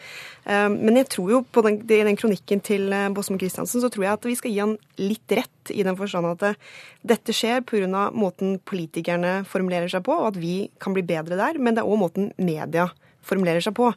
[0.46, 4.14] Men jeg tror jo på den, i den kronikken til Bosmo Christiansen så tror jeg
[4.14, 6.60] at vi skal gi han litt rett i den forstand at
[7.06, 8.10] dette skjer pga.
[8.14, 11.90] måten politikerne formulerer seg på, og at vi kan bli bedre der, men det er
[11.90, 12.86] òg måten media
[13.26, 13.90] formulerer seg på.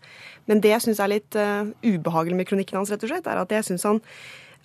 [0.50, 3.42] Men det jeg syns er litt uh, ubehagelig med kronikken hans, rett og slett, er
[3.42, 4.04] at jeg syns han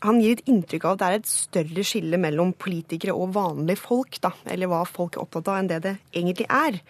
[0.05, 3.81] han gir et inntrykk av at det er et større skille mellom politikere og vanlige
[3.81, 6.81] folk, da, eller hva folk er opptatt av, enn det det egentlig er.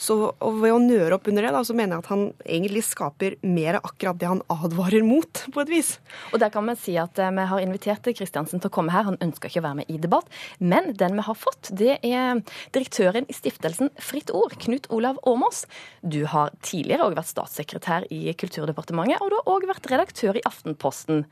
[0.00, 3.36] Så ved å nøre opp under det, da, så mener jeg at han egentlig skaper
[3.44, 5.92] mer av akkurat det han advarer mot, på et vis.
[6.32, 9.06] Og der kan vi si at eh, vi har invitert Kristiansen til å komme her.
[9.06, 10.32] Han ønsker ikke å være med i debatt.
[10.58, 12.40] Men den vi har fått, det er
[12.74, 15.66] direktøren i stiftelsen Fritt Ord, Knut Olav Åmås.
[16.00, 20.44] Du har tidligere òg vært statssekretær i Kulturdepartementet, og du har òg vært redaktør i
[20.48, 21.26] Aftenposten.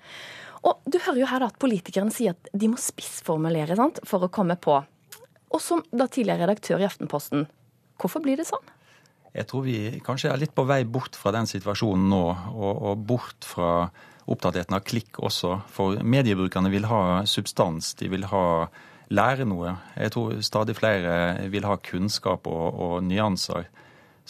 [0.67, 4.33] Og du hører jo her at politikerne sier at de må spissformulere sant, for å
[4.33, 4.77] komme på.
[5.51, 7.47] Og som da tidligere redaktør i Aftenposten,
[8.01, 8.67] hvorfor blir det sånn?
[9.35, 13.03] Jeg tror vi kanskje er litt på vei bort fra den situasjonen nå, og, og
[13.09, 13.73] bort fra
[14.31, 15.57] opptattheten av klikk også.
[15.71, 18.45] For mediebrukerne vil ha substans, de vil ha
[19.11, 19.75] lære noe.
[19.99, 21.15] Jeg tror stadig flere
[21.51, 23.71] vil ha kunnskap og, og nyanser.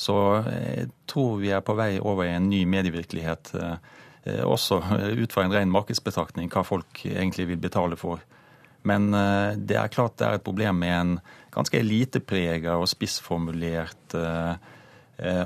[0.01, 0.15] Så
[0.47, 3.75] jeg tror vi er på vei over i en ny medievirkelighet Eh,
[4.25, 4.83] også
[5.17, 8.21] ut fra en ren markedsbetraktning hva folk egentlig vil betale for.
[8.83, 11.15] Men eh, det er klart det er et problem med en
[11.53, 14.55] ganske elitepreget og spissformulert eh,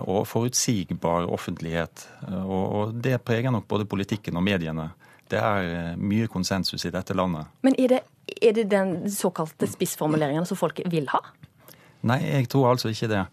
[0.07, 2.05] og forutsigbar offentlighet.
[2.47, 4.93] Og det preger nok både politikken og mediene.
[5.27, 7.49] Det er mye konsensus i dette landet.
[7.67, 7.99] Men er det,
[8.39, 11.19] er det den såkalte spissformuleringen som folk vil ha?
[12.07, 13.25] Nei, jeg tror altså ikke det.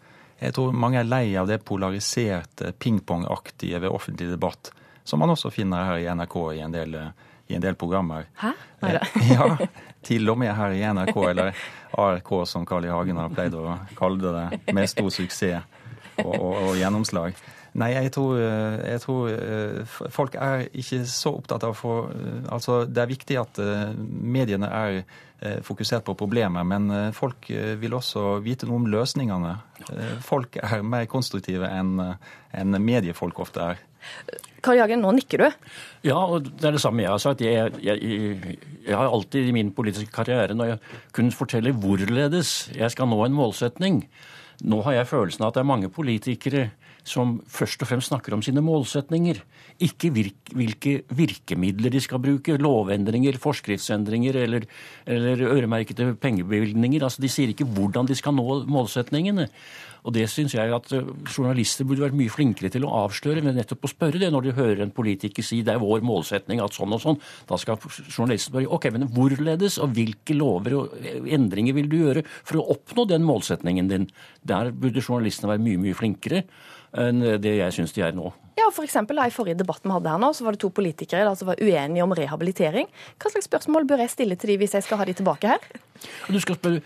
[0.42, 4.72] Jeg tror mange er lei av det polariserte, pingpongaktige ved offentlig debatt
[5.04, 6.98] som man også finner her i NRK i en del,
[7.48, 8.28] i en del programmer.
[8.42, 8.54] Hæ?
[8.84, 9.06] Nei da.
[9.34, 9.70] ja,
[10.06, 11.64] til og med her i NRK, eller
[12.02, 12.94] ARK som Carl I.
[12.94, 15.66] Hagen har pleid å kalle det, med stor suksess
[16.22, 17.38] og, og, og gjennomslag.
[17.72, 21.94] Nei, jeg tror, jeg tror, eh, folk er ikke så opptatt av å få
[22.52, 25.20] Altså, det er viktig at eh, mediene er eh,
[25.66, 27.48] fokusert på problemet, men folk
[27.82, 29.56] vil også vite noe om løsningene.
[30.22, 33.82] Folk er mer konstruktive enn mediefolk ofte er.
[34.62, 35.48] Karl Jagen, nå nikker du.
[36.06, 37.42] Ja, og det er det samme jeg har sagt.
[37.42, 40.82] Jeg, jeg, jeg har alltid i min politiske karriere når jeg
[41.18, 44.04] kunnet fortelle hvorledes jeg skal nå en målsetning.
[44.62, 46.68] Nå har jeg følelsen av at det er mange politikere
[47.08, 49.42] som først og fremst snakker om sine målsetninger.
[49.82, 52.58] Ikke virk, hvilke virkemidler de skal bruke.
[52.62, 54.68] Lovendringer, forskriftsendringer eller,
[55.06, 57.04] eller øremerkede pengebevilgninger.
[57.04, 59.50] Altså, de sier ikke hvordan de skal nå målsetningene.
[60.02, 63.58] Og det syns jeg at eh, journalister burde vært mye flinkere til å avsløre, men
[63.58, 66.74] nettopp å spørre det når de hører en politiker si det er vår målsetning at
[66.78, 67.20] sånn og sånn.
[67.50, 72.26] Da skal journalisten spørre ok, men hvorledes og hvilke lover og endringer vil du gjøre
[72.42, 74.10] for å oppnå den målsetningen din?
[74.48, 76.46] Der burde journalistene være mye, mye flinkere
[76.98, 78.32] enn det jeg syns de er nå.
[78.60, 80.72] Ja, for eksempel, da, I forrige debatt vi hadde her nå, så var det to
[80.76, 82.90] politikere da, som var uenige om rehabilitering.
[83.22, 85.70] Hva slags spørsmål bør jeg stille til de hvis jeg skal ha de tilbake her?
[86.28, 86.82] Du skal spørre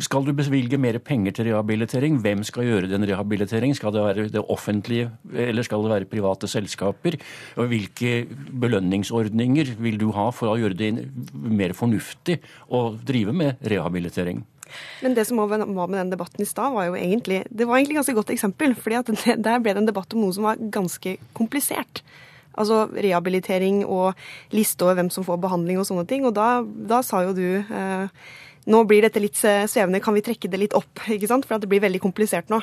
[0.00, 2.16] skal du bevilge mer penger til rehabilitering?
[2.24, 3.76] Hvem skal gjøre den rehabiliteringen?
[3.76, 7.18] Skal det være det offentlige, eller skal det være private selskaper?
[7.60, 8.24] Og hvilke
[8.62, 10.92] belønningsordninger vil du ha for å gjøre det
[11.34, 12.38] mer fornuftig
[12.72, 14.40] å drive med rehabilitering?
[15.02, 17.96] Men det som var med den debatten i stad, var jo egentlig det var egentlig
[17.96, 18.74] et ganske godt eksempel.
[18.74, 22.02] fordi Der ble det en debatt om noe som var ganske komplisert.
[22.52, 24.12] Altså rehabilitering og
[24.52, 26.26] liste over hvem som får behandling og sånne ting.
[26.28, 28.08] Og da, da sa jo du eh,
[28.70, 31.02] nå blir dette litt svevende, kan vi trekke det litt opp?
[31.10, 31.46] ikke sant?
[31.48, 32.60] For det blir veldig komplisert nå.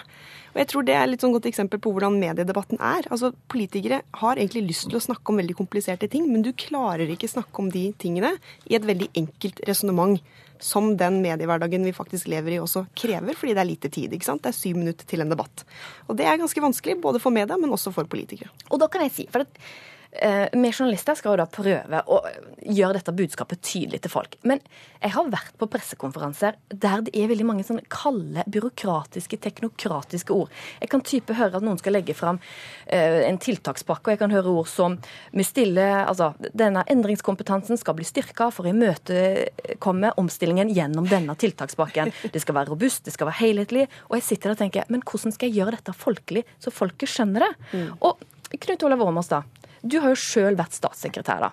[0.50, 3.08] Og jeg tror Det er et sånn godt eksempel på hvordan mediedebatten er.
[3.12, 7.10] Altså, Politikere har egentlig lyst til å snakke om veldig kompliserte ting, men du klarer
[7.10, 8.32] ikke snakke om de tingene
[8.70, 10.22] i et veldig enkelt resonnement.
[10.60, 14.12] Som den mediehverdagen vi faktisk lever i også krever, fordi det er lite tid.
[14.12, 14.42] ikke sant?
[14.44, 15.64] Det er syv minutter til en debatt.
[16.12, 18.52] Og det er ganske vanskelig, både for media, men også for politikere.
[18.68, 22.20] Og da kan jeg si, for Eh, vi journalister skal jo da prøve å
[22.66, 24.38] gjøre dette budskapet tydelig til folk.
[24.48, 24.62] Men
[25.00, 30.50] jeg har vært på pressekonferanser der det er veldig mange sånne kalde, byråkratiske, teknokratiske ord.
[30.82, 32.40] Jeg kan type høre at noen skal legge fram
[32.86, 34.98] eh, en tiltakspakke, og jeg kan høre ord som
[35.32, 42.12] vi stiller, altså, denne endringskompetansen skal bli styrka for å imøtekomme omstillingen gjennom denne tiltakspakken.
[42.34, 43.88] Det skal være robust, det skal være helhetlig.
[44.10, 47.14] Og jeg sitter der og tenker, men hvordan skal jeg gjøre dette folkelig, så folket
[47.14, 47.54] skjønner det?
[47.72, 47.88] Mm.
[48.10, 49.44] Og Knut Olav Åmås, da.
[49.82, 51.50] Du har jo sjøl vært statssekretær.
[51.50, 51.52] da.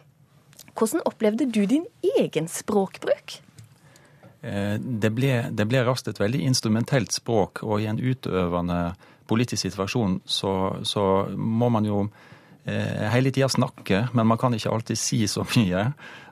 [0.77, 1.87] Hvordan opplevde du din
[2.19, 3.39] egen språkbruk?
[4.43, 8.95] Eh, det ble, det ble raskt et veldig instrumentelt språk, og i en utøvende
[9.27, 10.53] politisk situasjon så,
[10.87, 12.05] så må man jo
[12.67, 15.85] hele tida snakke, men man kan ikke alltid si så mye.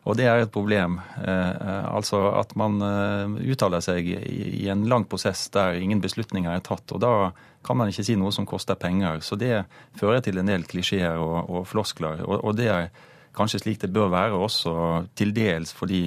[0.04, 0.98] Og det er et problem.
[1.22, 2.82] Eh, altså at man
[3.38, 6.90] uttaler seg i en lang prosess der ingen beslutninger er tatt.
[6.92, 7.14] Og da
[7.64, 9.22] kan man ikke si noe som koster penger.
[9.24, 9.64] Så det
[9.98, 12.22] fører til en del klisjeer og, og floskler.
[12.26, 12.90] Og, og, det er
[13.34, 14.74] kanskje slik det bør være også,
[15.18, 16.06] til dels fordi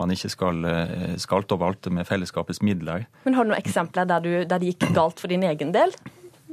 [0.00, 3.06] man ikke skal eh, skalte og valte med fellesskapets midler.
[3.24, 5.94] Men Har du noen eksempler der, du, der det gikk galt for din egen del?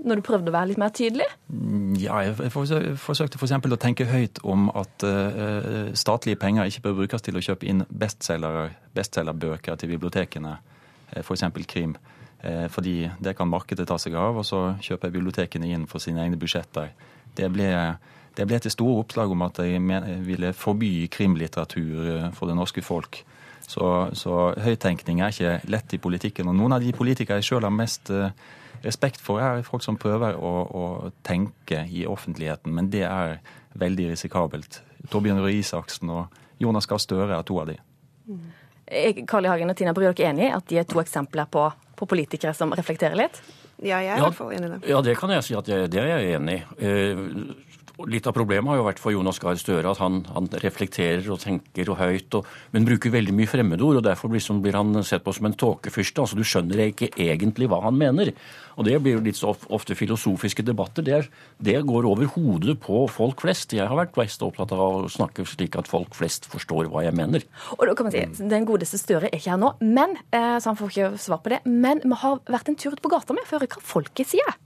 [0.02, 1.28] Når du prøvde å være litt mer tydelig?
[1.54, 3.54] Mm, ja, jeg forsøkte f.eks.
[3.54, 7.84] å tenke høyt om at uh, statlige penger ikke bør brukes til å kjøpe inn
[7.90, 10.56] bestselgerbøker til bibliotekene,
[11.22, 11.46] f.eks.
[11.70, 11.94] Krim.
[12.42, 16.24] Eh, fordi det kan markedet ta seg av, og så kjøper bibliotekene inn for sine
[16.24, 16.90] egne budsjetter.
[17.38, 17.68] Det ble,
[18.38, 19.82] det ble til store oppslag om at jeg
[20.26, 23.22] ville forby krimlitteratur eh, for det norske folk.
[23.62, 23.86] Så,
[24.18, 26.50] så høyttenkning er ikke lett i politikken.
[26.50, 28.34] Og noen av de politikere jeg sjøl har mest eh,
[28.86, 30.86] respekt for, er folk som prøver å, å,
[31.28, 33.40] tenke i offentligheten, men det er
[33.80, 34.82] veldig risikabelt.
[35.12, 37.78] Torbjørn Røe Isaksen og Jonas Gahr Støre er to av de.
[39.28, 39.52] Carl I.
[39.52, 41.70] Hagen og Tina Bru, er dere enig i at de er to eksempler på
[42.02, 43.38] på politikere som reflekterer litt?
[43.82, 44.80] Ja, jeg er i hvert fall enig i det.
[44.90, 46.94] Ja, det kan jeg si at jeg, det er jeg enig i.
[48.10, 51.42] Litt av problemet har jo vært for Jonas Gahr Støre at han, han, reflekterer og
[51.44, 54.00] tenker og høyt, og, men bruker veldig mye fremmedord.
[54.00, 56.24] og Derfor blir, blir han sett på som en tåkefyrste.
[56.24, 58.34] Altså, du skjønner ikke egentlig hva han mener.
[58.78, 61.06] Og Det blir jo litt så ofte filosofiske debatter.
[61.06, 61.30] Det, er,
[61.62, 63.76] det går over hodet på folk flest.
[63.78, 67.18] Jeg har vært mest opptatt av å snakke slik at folk flest forstår hva jeg
[67.18, 67.46] mener.
[67.78, 70.72] Og da kan man si, Den godeste Støre er ikke her nå, men, eh, så
[70.72, 71.62] han får ikke svar på det.
[71.66, 74.34] Men vi har vært en tur ut på gata med for å høre hva folket
[74.34, 74.60] sier.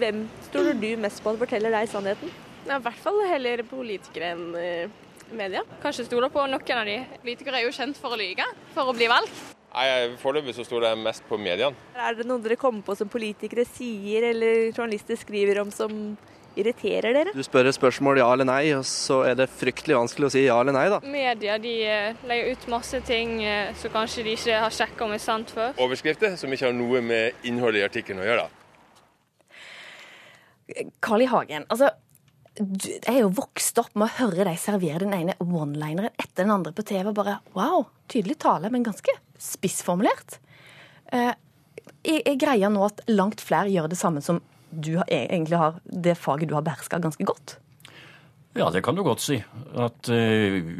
[0.00, 2.32] Hvem stoler du mest på at forteller deg sannheten?
[2.64, 5.00] Ja, I hvert fall heller politikere enn uh,
[5.36, 5.60] media.
[5.82, 6.96] Kanskje stoler på noen av de.
[7.20, 9.42] Politikere er jo kjent for å lyge, for å bli valgt.
[9.70, 11.76] Nei, Foreløpig så stoler jeg mest på mediene.
[11.94, 15.92] Er det noe dere kommer på som politikere sier eller journalister skriver om som
[16.58, 17.34] irriterer dere?
[17.36, 20.46] Du spør et spørsmål ja eller nei, og så er det fryktelig vanskelig å si
[20.48, 20.98] ja eller nei, da.
[21.04, 25.14] Media de eh, legger ut masse ting eh, som kanskje de ikke har sjekka om
[25.14, 25.76] er sant før.
[25.76, 28.48] Overskrifter som ikke har noe med innholdet i artikkelen å gjøre.
[31.00, 31.28] Carl I.
[31.30, 31.90] Hagen, altså,
[32.60, 36.54] jeg er jo vokst opp med å høre deg servere den ene one-lineren etter den
[36.54, 37.08] andre på TV.
[37.08, 40.38] og bare, Wow, tydelig tale, men ganske spissformulert.
[41.12, 41.32] Eh,
[42.04, 45.80] jeg, greier nå at langt flere gjør det samme som du har, e, egentlig har
[45.84, 47.58] det faget du har beherska ganske godt.
[48.54, 49.40] Ja, det kan du godt si.
[49.78, 50.70] At uh,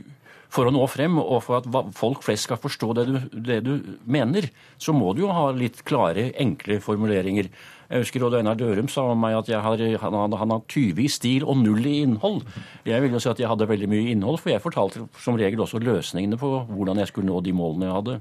[0.50, 3.74] For å nå frem, og for at folk flest skal forstå det du, det du
[4.02, 4.48] mener,
[4.82, 7.46] så må du jo ha litt klare, enkle formuleringer.
[7.90, 11.08] Jeg husker Odd Einar Dørum sa om meg at har, han, han har 20 i
[11.10, 12.44] stil og null i innhold.
[12.86, 15.64] Jeg vil jo si at jeg hadde veldig mye innhold, for jeg fortalte som regel
[15.64, 18.20] også løsningene på hvordan jeg skulle nå de målene jeg hadde.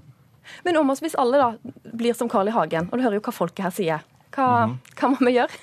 [0.65, 1.51] Men om oss, hvis alle da
[1.93, 2.55] blir som Carl I.
[2.55, 4.97] Hagen, og du hører jo hva folket her sier, hva, mm -hmm.
[4.99, 5.62] hva må vi gjøre?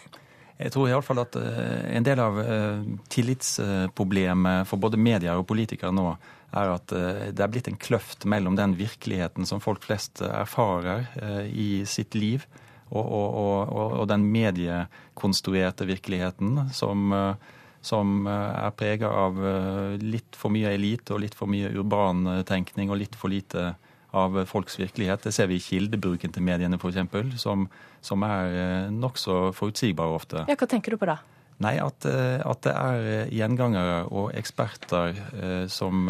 [0.56, 2.80] Jeg tror iallfall at uh, en del av uh,
[3.12, 6.16] tillitsproblemet for både medier og politikere nå
[6.56, 11.04] er at uh, det er blitt en kløft mellom den virkeligheten som folk flest erfarer
[11.52, 12.46] i sitt liv,
[12.90, 17.10] og, og, og, den mediekonstruerte virkeligheten som,
[17.82, 19.40] som er prega av
[20.02, 23.72] litt for mye elite og litt for mye urban tenkning og litt for lite
[24.16, 25.26] av folks virkelighet.
[25.26, 27.66] Det ser vi i kildebruken til mediene f.eks., som,
[28.00, 30.46] som er nokså forutsigbar ofte.
[30.46, 31.18] Ja, Hva tenker du på da?
[31.64, 35.16] Nei, at, at det er gjengangere og eksperter
[35.72, 36.06] som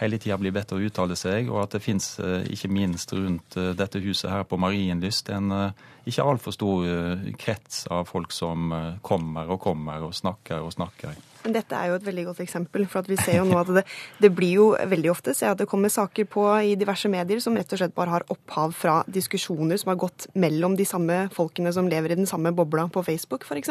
[0.00, 2.14] hele tida blir bedt å uttale seg, og at det fins,
[2.52, 5.72] ikke minst rundt dette huset her på Marienlyst, en
[6.06, 6.84] ikke altfor stor
[7.40, 8.70] krets av folk som
[9.02, 11.16] kommer og kommer og snakker og snakker.
[11.46, 12.88] Men dette er jo et veldig godt eksempel.
[12.90, 13.84] For at vi ser jo nå at det,
[14.18, 17.54] det blir jo veldig ofte ser at det kommer saker på i diverse medier som
[17.54, 21.70] rett og slett bare har opphav fra diskusjoner som har gått mellom de samme folkene
[21.74, 23.70] som lever i den samme bobla på Facebook, f.eks.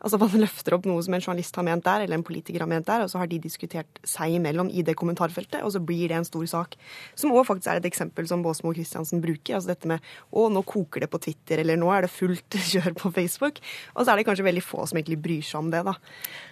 [0.00, 2.72] Altså man løfter opp noe som en journalist har ment der, eller en politiker har
[2.72, 6.08] ment der, og så har de diskutert seg imellom i det kommentarfeltet, og så blir
[6.08, 6.76] det en stor sak.
[7.18, 9.58] Som òg faktisk er et eksempel som Båsmo Christiansen bruker.
[9.58, 12.96] Altså dette med å, nå koker det på Twitter, eller nå er det fullt kjør
[13.00, 13.60] på Facebook.
[13.94, 15.96] Og så er det kanskje veldig få som egentlig bryr seg om det, da.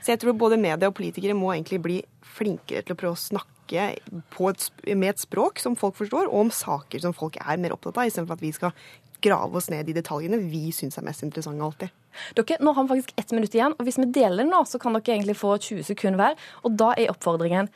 [0.02, 2.00] Så jeg tror både media og politikere må egentlig bli
[2.36, 6.52] flinkere til å prøve å snakke et, med et språk som folk forstår, og om
[6.52, 8.76] saker som folk er mer opptatt av, istedenfor at vi skal
[9.22, 11.98] grave oss ned i detaljene vi syns er mest interessante alltid.
[12.36, 14.96] Dere, nå har vi faktisk ett minutt igjen, og hvis vi deler nå, så kan
[14.96, 16.46] dere egentlig få 20 sekunder hver.
[16.66, 17.70] Og da er oppfordringen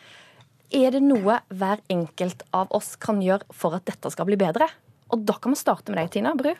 [0.74, 4.68] er det noe hver enkelt av oss kan gjøre for at dette skal bli bedre?
[5.14, 6.52] Og da kan vi starte med deg, Tina Bru.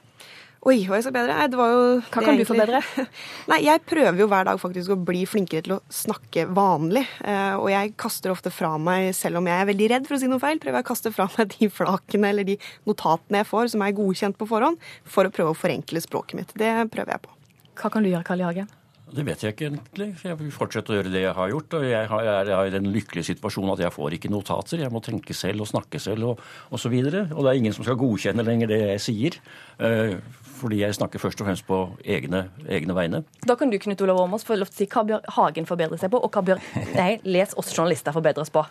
[0.67, 1.35] Oi, hva er så bedre?
[1.47, 2.81] Det var jo Hva kan du forbedre?
[3.51, 7.05] Nei, jeg prøver jo hver dag faktisk å bli flinkere til å snakke vanlig.
[7.23, 10.21] Eh, og jeg kaster ofte fra meg, selv om jeg er veldig redd for å
[10.23, 12.57] si noe feil, prøver jeg å kaste fra meg de flakene eller de
[12.89, 16.59] notatene jeg får som er godkjent på forhånd, for å prøve å forenkle språket mitt.
[16.59, 17.39] Det prøver jeg på.
[17.77, 18.67] Hva kan du gjøre, Karl I.
[19.07, 20.09] Det vet jeg ikke egentlig.
[20.27, 21.77] Jeg vil fortsette å gjøre det jeg har gjort.
[21.79, 24.83] Og jeg, har, jeg er i den lykkelige situasjonen at jeg får ikke notater.
[24.83, 26.43] Jeg må tenke selv og snakke selv og
[26.75, 26.97] osv.
[26.99, 29.39] Og, så og det er ingen som skal godkjenne lenger det jeg sier.
[29.79, 30.19] Uh,
[30.57, 33.23] fordi jeg snakker først og fremst på egne, egne vegne.
[33.47, 36.01] Da kan du Knut Olav Åmås, få lov til å si hva bør Hagen forbedre
[36.01, 36.63] seg på, og hva bør
[36.99, 38.67] nei, les oss journalister forbedres på?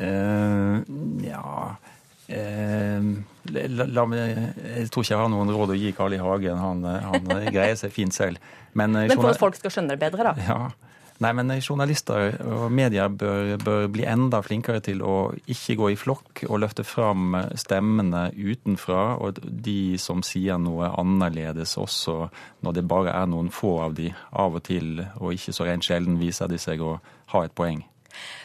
[0.00, 0.80] Uh,
[1.26, 1.76] ja
[2.30, 3.08] Eh,
[3.50, 6.20] la, la, jeg tror ikke jeg har noen råd å gi Carl I.
[6.22, 6.60] Hagen.
[6.60, 8.38] Han, han greier seg fint selv.
[8.78, 10.46] Men, men for at folk skal skjønne det bedre, da?
[10.46, 10.60] Ja.
[11.20, 15.98] Nei, men journalister og medier bør, bør, bli enda flinkere til å ikke gå i
[16.00, 22.30] flokk og løfte fram stemmene utenfra, og de som sier noe annerledes også,
[22.64, 25.84] når det bare er noen få av de av og til, og ikke så rent
[25.84, 26.96] sjelden viser de seg å
[27.34, 27.84] ha et poeng.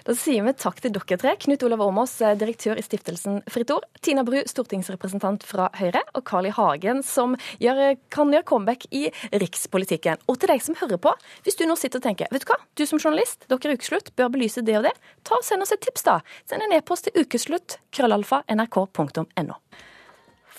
[0.05, 1.31] Da sier vi takk til dere tre.
[1.41, 3.87] Knut Olav Åmås, eh, direktør i stiftelsen Fritt Ord.
[4.01, 6.03] Tina Bru, stortingsrepresentant fra Høyre.
[6.13, 6.53] Og Carl I.
[6.53, 10.17] Hagen, som gjør, eh, kan gjøre comeback i rikspolitikken.
[10.29, 11.13] Og til deg som hører på,
[11.43, 14.15] hvis du nå sitter og tenker vet du hva, du som journalist, dere er ukeslutt,
[14.15, 16.21] bør belyse det og det, ta og send oss et tips, da.
[16.45, 19.59] Send en e-post til ukeslutt, krøllalfa, nrk.no.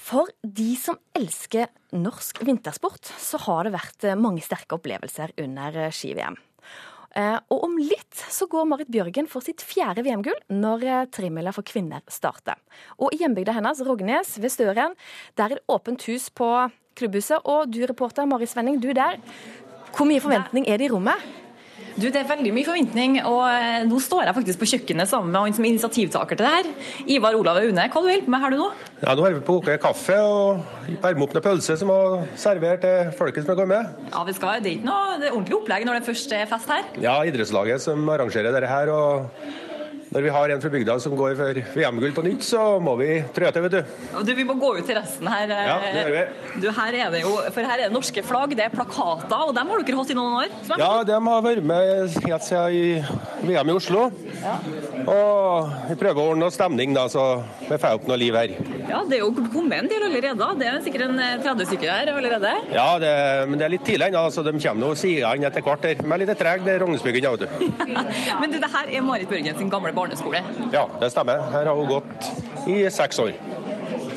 [0.07, 5.91] For de som elsker norsk vintersport, så har det vært eh, mange sterke opplevelser under
[5.91, 6.37] ski-VM.
[7.17, 11.55] Eh, og om litt så går Marit Bjørgen for sitt fjerde VM-gull når eh, trimila
[11.57, 12.61] for kvinner starter.
[13.01, 14.97] Og i hjembygda hennes, Rognes ved Støren,
[15.41, 16.51] der er det åpent hus på
[16.99, 17.41] klubbhuset.
[17.49, 19.19] Og du reporter Mari Svenning, du er der.
[19.97, 21.25] Hvor mye forventning er det i rommet?
[21.97, 25.33] Du, Det er veldig mye forventning, og eh, nå står jeg faktisk på kjøkkenet sammen
[25.33, 26.68] med han som er initiativtaker til det her.
[27.16, 28.66] Ivar Olav Aune, hva du på med her du nå?
[29.01, 31.99] Ja, Nå holder vi på å koke kaffe og varme opp noen pølse som må
[32.37, 33.95] servere til folket som har kommet.
[34.12, 36.51] Ja, vi skal det er ikke noe det er ordentlig opplegg når det først er
[36.53, 36.85] fest her?
[37.01, 38.93] Ja, idrettslaget som arrangerer dette her.
[38.93, 39.66] og
[40.17, 43.19] når vi har en fra bygda som går for VM-gull på nytt, så må vi
[43.37, 43.97] trø til, vet du.
[44.25, 44.31] du.
[44.39, 45.51] Vi må gå ut til resten her.
[45.53, 46.23] Ja, det gjør vi.
[46.62, 49.53] Du, her er det jo, for her er det norske flagg, det er plakater, og
[49.59, 50.55] dem har dere hatt i noen år?
[50.81, 54.07] Ja, de har vært med helt siden i VM i Oslo.
[54.41, 54.55] Ja.
[55.05, 57.27] Og vi prøver å ordne noe stemning, da, så
[57.67, 58.57] vi får opp noe liv her.
[58.87, 60.49] Ja, det er jo kommet en del allerede.
[60.62, 62.55] Det er sikkert en 30 stykker her allerede?
[62.73, 63.12] Ja, det,
[63.51, 65.85] men det er litt tidlig ennå, så de kommer nå sigende etter hvert.
[65.85, 67.87] De er litt treg, det er Rognesbyggen, ja, vet du.
[68.41, 70.43] men du, det her er Marit Børgen sin gamle barndom barneskole?
[70.73, 71.43] Ja, det stemmer.
[71.53, 73.33] Her har hun gått i seks år.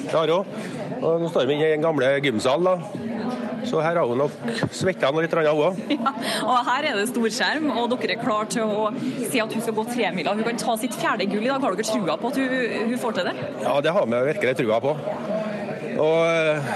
[0.06, 0.46] Det har hun.
[1.00, 2.66] Og nå står vi i den gamle gymsalen.
[2.66, 3.06] da.
[3.66, 4.32] Så her har hun nok
[4.72, 5.80] svetta litt, hun òg.
[5.92, 6.14] Ja,
[6.46, 8.88] og her er det storskjerm, og dere er klare til å
[9.30, 10.34] si at hun skal gå tremila.
[10.34, 11.62] Hun kan ta sitt fjerde gull i dag.
[11.62, 13.36] Har dere trua på at hun, hun får til det?
[13.66, 14.96] Ja, det har vi virkelig trua på.
[16.00, 16.72] Og eh,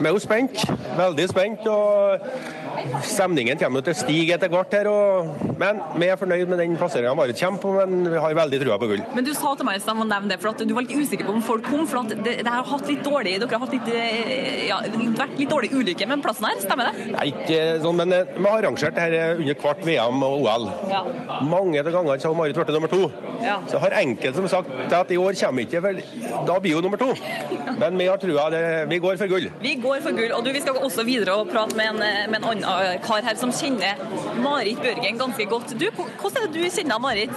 [0.00, 0.64] vi er jo spent.
[0.98, 1.66] Veldig spent.
[1.70, 2.63] og
[3.04, 6.76] Stemningen kommer til å stige etter hvert her, og, men vi er fornøyd med den
[6.80, 9.02] plasseringa Marit kommer på, men vi har veldig trua på gull.
[9.16, 11.36] Men du sa til meg å nevne det, for at du var litt usikker på
[11.36, 11.86] om folk kom.
[11.90, 14.80] for at det, det har hatt litt dårlig, Dere har hatt litt, eh, ja,
[15.18, 17.08] vært litt dårlig ulykke med plassen her, stemmer det?
[17.14, 20.68] Nei, ikke sånn, men eh, vi har arrangert det her under hvert VM og OL.
[20.92, 21.04] Ja.
[21.48, 23.08] Mange av gangene har Marit blitt nummer to.
[23.44, 23.58] Ja.
[23.68, 26.00] Så har enkelte som sagt at i år kommer ikke, vel,
[26.48, 27.12] da blir hun nummer to.
[27.80, 29.48] Men vi har trua, det, vi går for gull.
[29.62, 32.24] Vi går for gull, og du, vi skal også videre og prate med en, eh,
[32.30, 32.66] med en annen
[33.04, 34.00] kar her som kjenner
[34.42, 35.74] Marit Børgen ganske godt.
[35.78, 37.30] Du, hvordan er det du kjenner Marit?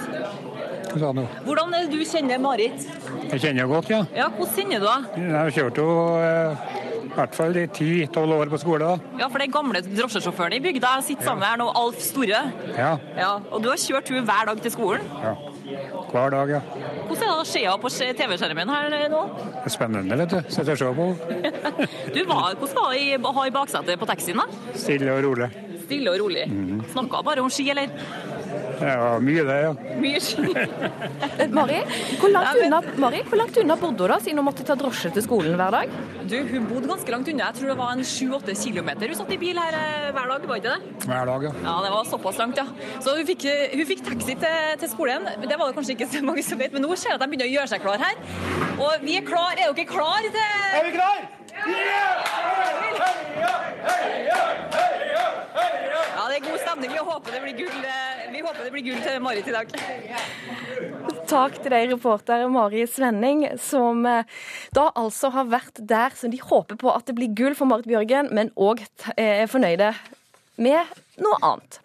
[0.88, 2.86] Hvordan er det du kjenner Marit?
[3.28, 4.04] Jeg kjenner henne godt, ja.
[4.16, 5.24] Ja, Hvordan kjenner du henne?
[5.28, 6.76] Jeg har kjørt henne eh,
[7.08, 8.86] i hvert fall ti-tolv år på skole.
[8.86, 9.18] da.
[9.20, 12.42] Ja, For den er gamle drosjesjåføren i bygda sitter sammen her nå, Alf Store.
[12.76, 12.92] Ja.
[13.18, 13.30] ja.
[13.50, 15.08] Og du har kjørt henne hver dag til skolen?
[15.24, 15.34] Ja.
[16.08, 16.60] Hver dag, ja.
[17.08, 17.90] Hvordan er det å se henne på
[18.20, 19.22] TV-skjermen her nå?
[19.58, 20.38] Det er spennende, vet du.
[20.48, 21.08] Sitter og ser på
[22.14, 24.40] du, Hvordan var det å ha i baksetet på taxien?
[24.40, 24.46] da?
[24.78, 25.50] Stille og rolig.
[25.84, 26.46] Stille og rolig.
[26.52, 26.82] Mm.
[26.92, 27.92] Snakka bare om ski, eller?
[28.78, 29.72] Ja, mye det, ja.
[29.98, 30.52] Mye ski.
[31.58, 31.80] Mari,
[32.20, 35.10] hvor langt, unna, Mari, hvor langt unna bodde hun da, siden hun måtte ta drosje
[35.14, 35.94] til skolen hver dag?
[36.28, 37.48] Du, Hun bodde ganske langt unna.
[37.48, 40.46] Jeg tror det var en sju-åtte kilometer hun satt i bil her eh, hver dag,
[40.50, 41.06] var ikke det?
[41.06, 41.54] Hver dag, ja.
[41.64, 42.66] Ja, Det var såpass langt, ja.
[43.04, 45.28] Så hun fikk, hun fikk taxi til, til, skolen.
[45.42, 47.30] Det var det kanskje ikke så mange som vet, men nå ser jeg at de
[47.32, 48.22] begynner å gjøre seg klar her.
[48.78, 49.56] Og vi er klar.
[49.58, 51.26] Er dere klar til Er vi klar?
[51.68, 52.38] Ja!
[53.38, 54.67] Ja,
[56.38, 56.92] det er god stemning.
[56.92, 59.72] Vi håper det blir gull, eh, vi håper det blir gull til Marit i dag.
[61.28, 64.38] Takk til deg, reporter Mari Svenning, som eh,
[64.76, 67.88] da altså har vært der som de håper på at det blir gull for Marit
[67.90, 68.84] Bjørgen, men òg
[69.16, 69.92] er fornøyde
[70.62, 71.80] med noe annet.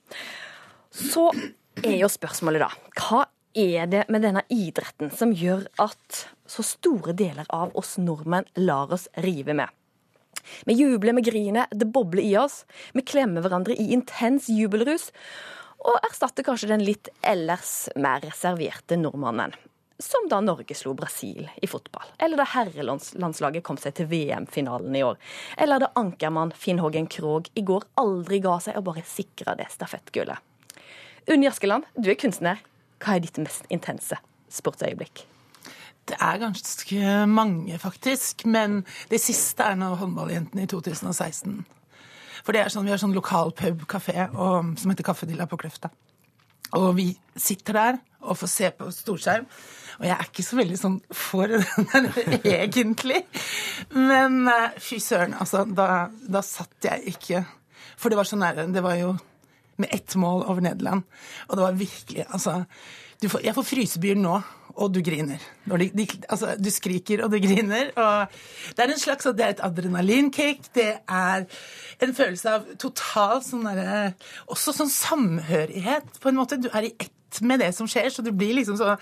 [0.94, 1.32] Så
[1.82, 3.26] er jo spørsmålet da, hva
[3.58, 8.94] er det med denne idretten som gjør at så store deler av oss nordmenn lar
[8.94, 9.70] oss rive med?
[10.68, 12.64] Vi jubler, vi griner, det bobler i oss.
[12.94, 15.12] Vi klemmer hverandre i intens jubelrus.
[15.84, 19.56] Og erstatter kanskje den litt ellers mer reserverte nordmannen.
[20.04, 22.08] Som da Norge slo Brasil i fotball.
[22.20, 25.20] Eller da herrelandslaget kom seg til VM-finalen i år.
[25.58, 29.70] Eller da ankermann Finn Hågen Krogh i går aldri ga seg og bare sikra det
[29.76, 30.40] stafettgullet.
[31.32, 32.64] Unn Askeland, du er kunstner.
[33.04, 34.20] Hva er ditt mest intense
[34.52, 35.28] sportsøyeblikk?
[36.10, 38.46] Det er ganske mange, faktisk.
[38.46, 38.82] Men
[39.12, 41.62] det siste er nå håndballjentene i 2016.
[42.44, 45.94] For det er sånn, Vi har sånn lokal pub-kafé som heter Kaffedilla på Kløfta.
[46.74, 49.46] Og vi sitter der og får se på storskjerm.
[50.00, 51.52] Og jeg er ikke så veldig sånn for
[51.94, 52.10] den
[52.44, 53.22] egentlig.
[53.94, 55.64] Men eh, fy søren, altså.
[55.70, 57.44] Da, da satt jeg ikke
[58.00, 58.68] For det var så nære.
[58.74, 59.14] Det var jo
[59.80, 61.06] med ett mål over Nederland.
[61.48, 62.64] Og det var virkelig Altså.
[63.24, 64.34] Får, jeg får frysebyer nå
[64.76, 65.42] og du griner.
[65.66, 67.92] De, de, altså, du skriker, og du griner.
[68.00, 68.28] Og
[68.76, 70.60] det er en slags det er et adrenalinkick.
[70.76, 71.46] Det er
[72.02, 74.14] en følelse av total sånn derre
[74.52, 76.58] Også sånn samhørighet, på en måte.
[76.62, 79.00] Du er i ett med det som skjer, så du blir liksom så ah!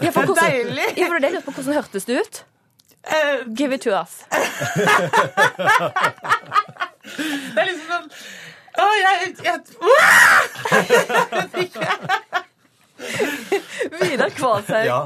[0.00, 0.88] Ja, for hvordan, deilig!
[0.96, 2.44] Ja, for det på hvordan hørtes det ut?
[3.08, 4.24] Uh, Give it to us.
[7.54, 8.08] det er liksom sånn
[8.78, 9.58] Å, jeg, jeg,
[11.38, 12.44] jeg
[14.00, 14.98] Vidar Kvalshaug, ja.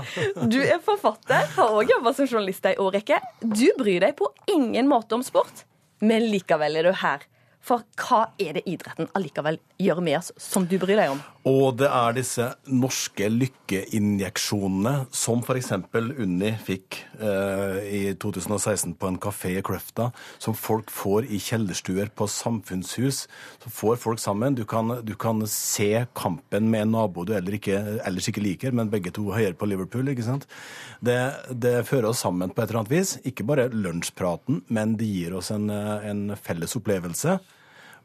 [0.49, 3.19] du er forfatter, har òg jobba som journalist ei årrekke.
[3.43, 5.67] Du bryr deg på ingen måte om sport,
[6.01, 7.29] men likevel er du her
[7.63, 11.21] for hva er det idretten allikevel gjør med oss, som du bryr deg om?
[11.49, 15.73] Og det er disse norske lykkeinjeksjonene som f.eks.
[15.91, 22.13] Unni fikk eh, i 2016 på en kafé i Kløfta, som folk får i kjellerstuer
[22.15, 23.25] på samfunnshus.
[23.65, 24.55] Så får folk sammen.
[24.55, 28.93] Du kan, du kan se kampen med en nabo du ikke, ellers ikke liker, men
[28.93, 30.13] begge to høyere på Liverpool.
[30.13, 30.47] ikke sant?
[31.03, 31.19] Det,
[31.51, 33.17] det, fører oss sammen på et eller annet vis.
[33.27, 37.41] Ikke bare lunsjpraten, men det gir oss en, en felles opplevelse.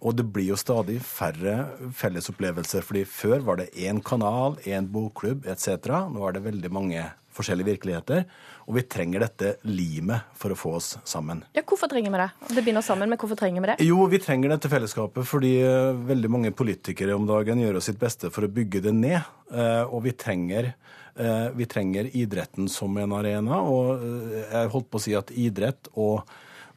[0.02, 1.56] Og det blir jo stadig færre
[1.98, 5.90] fellesopplevelser, fordi før var det én kanal, én bokklubb etc.
[6.14, 7.06] Nå er det veldig mange
[7.38, 8.24] forskjellige virkeligheter,
[8.68, 11.44] og vi trenger dette limet for å få oss sammen.
[11.56, 12.56] Ja, Hvorfor trenger vi det?
[12.56, 13.78] Det binder oss sammen, men hvorfor trenger vi det?
[13.86, 18.32] Jo, vi trenger dette fellesskapet fordi uh, veldig mange politikere om dagen gjør sitt beste
[18.34, 19.22] for å bygge det ned.
[19.52, 20.72] Uh, og vi trenger,
[21.20, 24.04] uh, vi trenger idretten som en arena, og
[24.42, 26.26] jeg holdt på å si at idrett og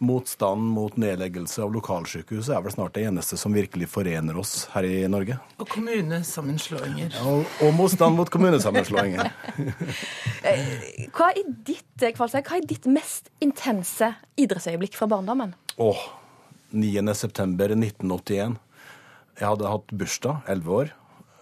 [0.00, 4.86] motstand mot nedleggelse av lokalsykehuset er vel snart det eneste som virkelig forener oss her
[4.88, 5.36] i Norge.
[5.60, 7.18] Og kommunesammenslåinger.
[7.28, 9.32] Og, og motstand mot kommunesammenslåinger.
[10.40, 14.06] Eh, hva er ditt hva er ditt mest intense
[14.40, 15.52] idrettsøyeblikk fra barndommen?
[15.76, 16.00] Åh,
[16.72, 18.56] 9.9.1981.
[19.36, 20.94] Jeg hadde hatt bursdag, 11 år.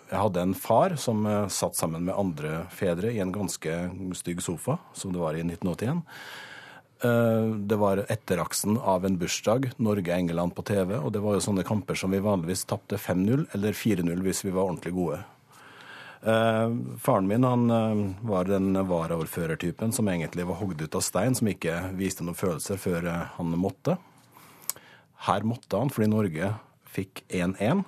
[0.09, 3.79] Jeg hadde en far som eh, satt sammen med andre fedre i en ganske
[4.19, 6.03] stygg sofa, som det var i 1981.
[7.01, 10.97] Eh, det var etteraksen av en bursdag, Norge-England på TV.
[10.99, 14.55] Og det var jo sånne kamper som vi vanligvis tapte 5-0 eller 4-0 hvis vi
[14.55, 15.21] var ordentlig gode.
[16.23, 16.67] Eh,
[16.99, 21.51] faren min han eh, var den varaordførertypen som egentlig var hogd ut av stein, som
[21.51, 23.95] ikke viste noen følelser før han måtte.
[25.29, 26.51] Her måtte han fordi Norge
[26.91, 27.85] fikk 1-1.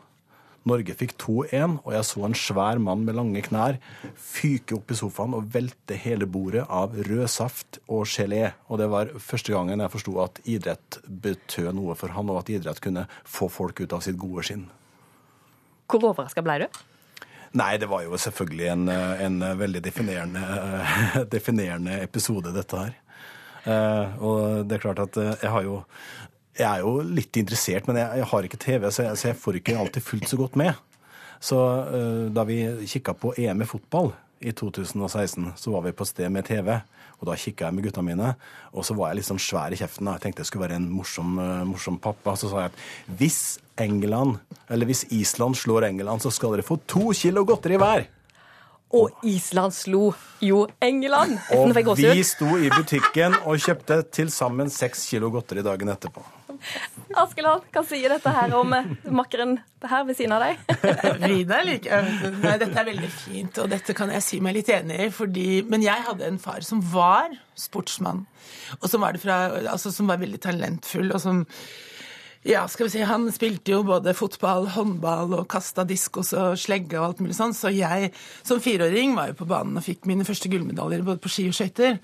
[0.71, 3.79] Norge fikk 2-1, og jeg så en svær mann med lange knær
[4.15, 8.53] fyke opp i sofaen og velte hele bordet av rødsaft og gelé.
[8.71, 12.53] Og det var første gangen jeg forsto at idrett betød noe for han, og at
[12.55, 14.69] idrett kunne få folk ut av sitt gode skinn.
[15.91, 16.81] Hvor overraska ble du?
[17.59, 18.89] Nei, det var jo selvfølgelig en,
[19.27, 20.43] en veldig definerende,
[21.35, 22.99] definerende, episode, dette her.
[23.61, 25.83] Uh, og det er klart at jeg har jo
[26.59, 29.39] jeg er jo litt interessert, men jeg, jeg har ikke TV, så jeg, så jeg,
[29.41, 30.73] får ikke alltid fullt så godt med.
[31.41, 36.09] Så uh, da vi kikka på EM i fotball i 2016, så var vi på
[36.09, 36.75] sted med TV.
[37.21, 38.31] Og da kikka jeg med gutta mine,
[38.73, 40.09] og så var jeg litt sånn svær i kjeften.
[40.09, 40.17] Da.
[40.17, 42.35] Jeg tenkte jeg skulle være en morsom, uh, morsom pappa.
[42.41, 43.43] Så sa jeg at hvis
[43.81, 44.41] England,
[44.73, 48.09] eller hvis Island slår England, så skal dere få to kilo godteri hver.
[48.97, 50.09] Og Island slo
[50.43, 51.39] jo England.
[51.55, 56.25] Og vi sto i butikken og kjøpte til sammen seks kilo godteri dagen etterpå.
[57.19, 59.57] Askeland, hva sier dette her om eh, makkeren
[59.91, 60.61] her ved siden av deg?
[61.25, 62.01] Vida er like
[62.41, 65.11] Nei, dette er veldig fint, og dette kan jeg si meg litt enig i.
[65.15, 68.25] Fordi, men jeg hadde en far som var sportsmann,
[68.79, 69.43] og som var, fra,
[69.73, 71.47] altså, som var veldig talentfull, og som
[72.47, 76.97] Ja, skal vi si, Han spilte jo både fotball, håndball og kasta diskos og slegge
[76.97, 80.25] og alt mulig sånn, så jeg som fireåring var jo på banen og fikk mine
[80.25, 81.99] første gullmedaljer både på ski og skøyter.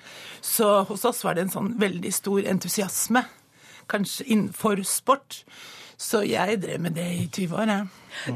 [0.45, 3.25] Så hos oss var det en sånn veldig stor entusiasme,
[3.91, 5.43] kanskje innenfor sport.
[5.97, 7.87] Så jeg drev med det i 20 år, jeg.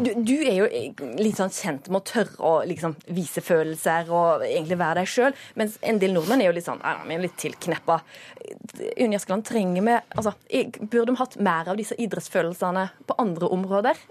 [0.00, 4.44] Du, du, er jo litt sånn kjent med å tørre å liksom, vise følelser og
[4.46, 7.22] egentlig være deg sjøl, mens en del nordmenn er jo litt sånn ja, vi er
[7.24, 7.98] litt tilkneppa.
[8.96, 10.34] Unni Askeland, trenger vi altså,
[10.80, 14.04] Burde vi hatt mer av disse idrettsfølelsene på andre områder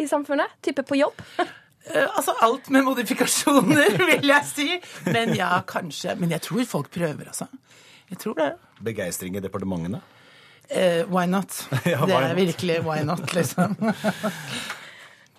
[0.00, 0.56] i samfunnet?
[0.64, 1.20] Type på jobb?
[1.38, 4.70] Uh, altså alt med modifikasjoner, vil jeg si.
[5.12, 6.16] Men ja, kanskje.
[6.20, 7.52] Men jeg tror folk prøver, altså.
[8.08, 8.54] Jeg tror det.
[8.80, 10.00] Begeistring i departementene?
[10.68, 11.68] Uh, why not?
[11.84, 12.36] ja, why det er not?
[12.36, 13.76] virkelig why not, liksom.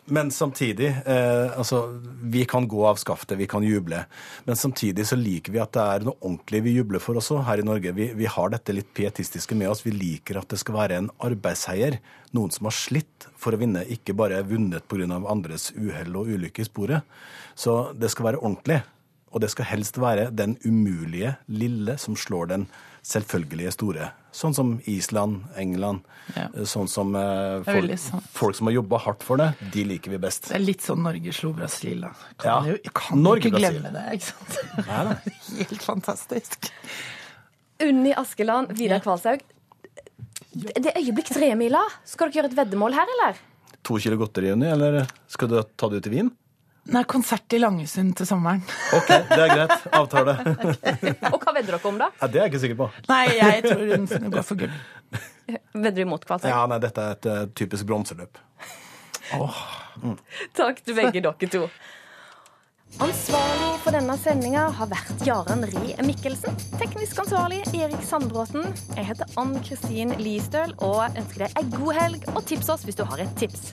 [0.10, 4.04] Men samtidig eh, altså, Vi kan gå av skaftet, vi kan juble.
[4.44, 7.62] Men samtidig så liker vi at det er noe ordentlig vi jubler for også her
[7.62, 7.94] i Norge.
[7.94, 9.86] Vi, vi har dette litt pietistiske med oss.
[9.86, 12.00] Vi liker at det skal være en arbeidsseier.
[12.34, 15.06] Noen som har slitt for å vinne, ikke bare vunnet pga.
[15.30, 17.20] andres uhell og ulykke i sporet.
[17.56, 18.82] Så det skal være ordentlig.
[19.30, 22.66] Og det skal helst være den umulige lille som slår den
[23.06, 24.10] selvfølgelige store.
[24.32, 26.06] Sånn som Island, England.
[26.36, 26.46] Ja.
[26.70, 30.52] Sånn som eh, folk, folk, som har jobba hardt for det, de liker vi best.
[30.52, 32.12] Det er litt sånn Norge slo Brasil, da.
[32.42, 32.76] Kan ja.
[32.76, 34.60] jo, kan Norge, ikke glemme det, ikke sant?
[34.86, 35.00] Ja,
[35.64, 36.70] Helt fantastisk.
[37.82, 39.42] Unni Askeland, Vidar Kvalshaug.
[40.54, 41.82] Det er øyeblikk tremila.
[42.08, 43.42] Skal dere gjøre et veddemål her, eller?
[43.88, 45.02] To kilo godteri, Unni, eller
[45.32, 46.32] skal du ta det ut i vin?
[46.90, 48.64] Nei, konsert i Langesund til sommeren.
[48.98, 49.76] Ok, det er greit.
[49.96, 50.36] Avtale.
[50.70, 51.14] okay.
[51.30, 52.10] Og hva vedder dere om, da?
[52.22, 52.90] Ja, det er jeg ikke sikker på.
[53.12, 54.74] Nei, jeg tror hun går for gull.
[55.84, 56.54] Vedder du imot Kvalsheim?
[56.54, 58.38] Ja, nei, dette er et uh, typisk bronseløp.
[59.38, 59.62] Oh.
[60.02, 60.18] Mm.
[60.58, 61.64] Takk til begge dere to.
[62.98, 66.58] Ansvarlig for denne sendinga har vært Jaren Rie Mikkelsen.
[66.82, 68.66] Teknisk ansvarlig Erik Sandbråten.
[68.98, 72.26] Jeg heter Ann Kristin Listøl og ønsker deg ei god helg.
[72.34, 73.72] Og tips oss hvis du har et tips.